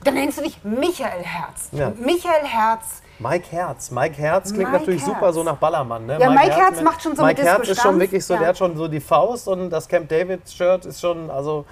[0.04, 1.68] Dann nennst du dich Michael Herz.
[1.72, 1.92] Ja.
[1.98, 3.02] Michael Herz.
[3.20, 3.90] Mike Herz.
[3.92, 5.14] Mike Herz klingt Mike natürlich Herz.
[5.14, 6.04] super so nach Ballermann.
[6.06, 6.18] Ne?
[6.20, 8.40] Ja, Mike Herz macht schon so Mike Herz ist schon wirklich so, Ja.
[8.40, 11.64] der hat schon so die Faust und das Camp David Shirt ist schon, also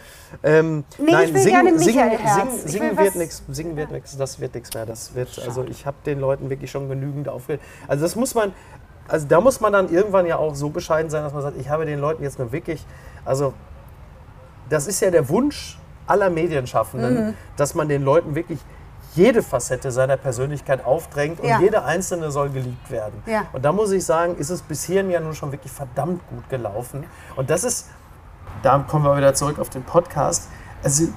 [0.45, 2.34] ähm, Nee, ich nein, will singen, gerne singen, Michael Herz.
[2.36, 4.86] singen, Ich singen will wird nichts, singen wird nichts, das wird nichts mehr.
[4.86, 7.59] Das wird, also ich habe den Leuten wirklich schon genügend aufge...
[7.88, 8.53] Also das muss man,
[9.09, 11.68] also da muss man dann irgendwann ja auch so bescheiden sein, dass man sagt, ich
[11.68, 12.86] habe den Leuten jetzt nur wirklich,
[13.24, 13.53] also
[14.70, 15.76] das ist ja der Wunsch
[16.07, 17.34] aller Medienschaffenden, Mhm.
[17.57, 18.61] dass man den Leuten wirklich
[19.14, 21.60] jede Facette seiner Persönlichkeit aufdrängt und Ja.
[21.60, 23.22] jede einzelne soll geliebt werden.
[23.26, 23.42] Ja.
[23.52, 26.48] Und da muss ich sagen, ist es bis hierhin ja nun schon wirklich verdammt gut
[26.48, 27.04] gelaufen.
[27.36, 27.88] Und das ist,
[28.62, 30.48] da kommen wir wieder zurück auf den Podcast.
[30.82, 31.08] Also,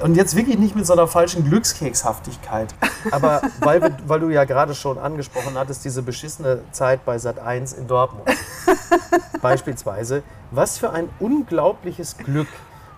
[0.00, 2.74] und jetzt wirklich nicht mit so einer falschen Glückskekshaftigkeit,
[3.10, 7.38] aber weil, wir, weil du ja gerade schon angesprochen hattest, diese beschissene Zeit bei Sat
[7.38, 8.26] 1 in Dortmund.
[9.42, 12.48] Beispielsweise, was für ein unglaubliches Glück,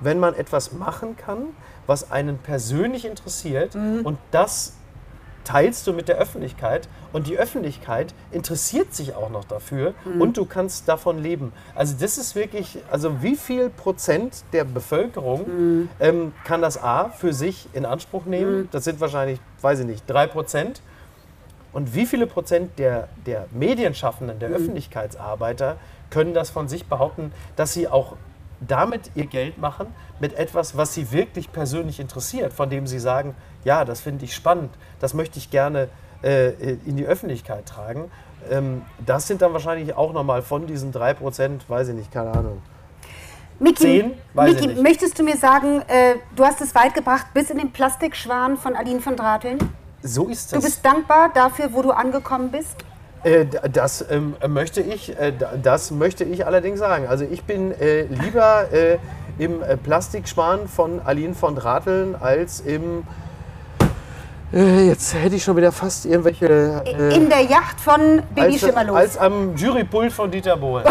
[0.00, 1.48] wenn man etwas machen kann,
[1.88, 4.74] was einen persönlich interessiert und das
[5.42, 10.20] teilst du mit der Öffentlichkeit und die Öffentlichkeit interessiert sich auch noch dafür Mhm.
[10.20, 11.52] und du kannst davon leben.
[11.74, 15.88] Also das ist wirklich, also wie viel Prozent der Bevölkerung Mhm.
[16.00, 18.68] ähm, kann das A für sich in Anspruch nehmen?
[18.72, 20.82] Das sind wahrscheinlich, weiß ich nicht, drei Prozent.
[21.72, 24.40] Und wie viele Prozent der, der Medienschaffenden, Mhm.
[24.40, 25.76] der Öffentlichkeitsarbeiter
[26.10, 28.16] können das von sich behaupten, dass sie auch
[28.60, 29.86] damit ihr Geld machen,
[30.20, 33.34] mit etwas, was sie wirklich persönlich interessiert, von dem sie sagen,
[33.64, 35.88] ja, das finde ich spannend, das möchte ich gerne
[36.22, 36.50] äh,
[36.84, 38.10] in die Öffentlichkeit tragen.
[38.50, 42.32] Ähm, das sind dann wahrscheinlich auch nochmal von diesen drei Prozent, weiß ich nicht, keine
[42.32, 42.62] Ahnung.
[43.60, 47.72] Miki, Miki möchtest du mir sagen, äh, du hast es weit gebracht bis in den
[47.72, 49.58] Plastikschwan von Aline von Drateln?
[50.00, 50.64] So ist Du das.
[50.64, 52.76] bist dankbar dafür, wo du angekommen bist?
[53.24, 57.06] Äh, das ähm, möchte ich, äh, das möchte ich allerdings sagen.
[57.08, 58.98] Also ich bin äh, lieber äh,
[59.38, 63.04] im äh, Plastikschwan von Aline von Drateln als im
[64.52, 68.60] äh, jetzt hätte ich schon wieder fast irgendwelche äh, In der Yacht von Baby als,
[68.60, 68.96] Schimmerlos.
[68.96, 70.86] als am Jurypult von Dieter Bohlen.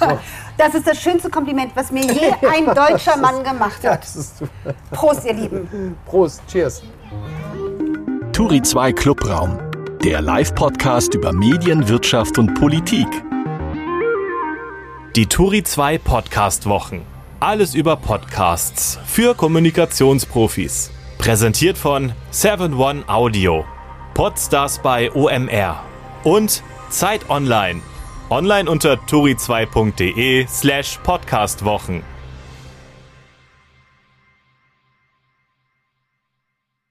[0.56, 4.02] das ist das schönste Kompliment, was mir je ein deutscher Mann gemacht hat.
[4.02, 4.74] Das ist super.
[4.92, 5.96] Prost, ihr Lieben.
[6.06, 6.82] Prost, cheers.
[8.32, 9.58] Turi 2 Clubraum,
[10.04, 13.06] der Live-Podcast über Medien, Wirtschaft und Politik.
[15.14, 17.02] Die Turi 2 Podcast Wochen.
[17.38, 20.90] Alles über Podcasts für Kommunikationsprofis.
[21.18, 23.64] Präsentiert von 7one Audio.
[24.14, 25.84] Podstars bei OMR.
[26.24, 27.80] Und Zeit Online.
[28.28, 32.02] Online unter turi2.de slash podcastwochen.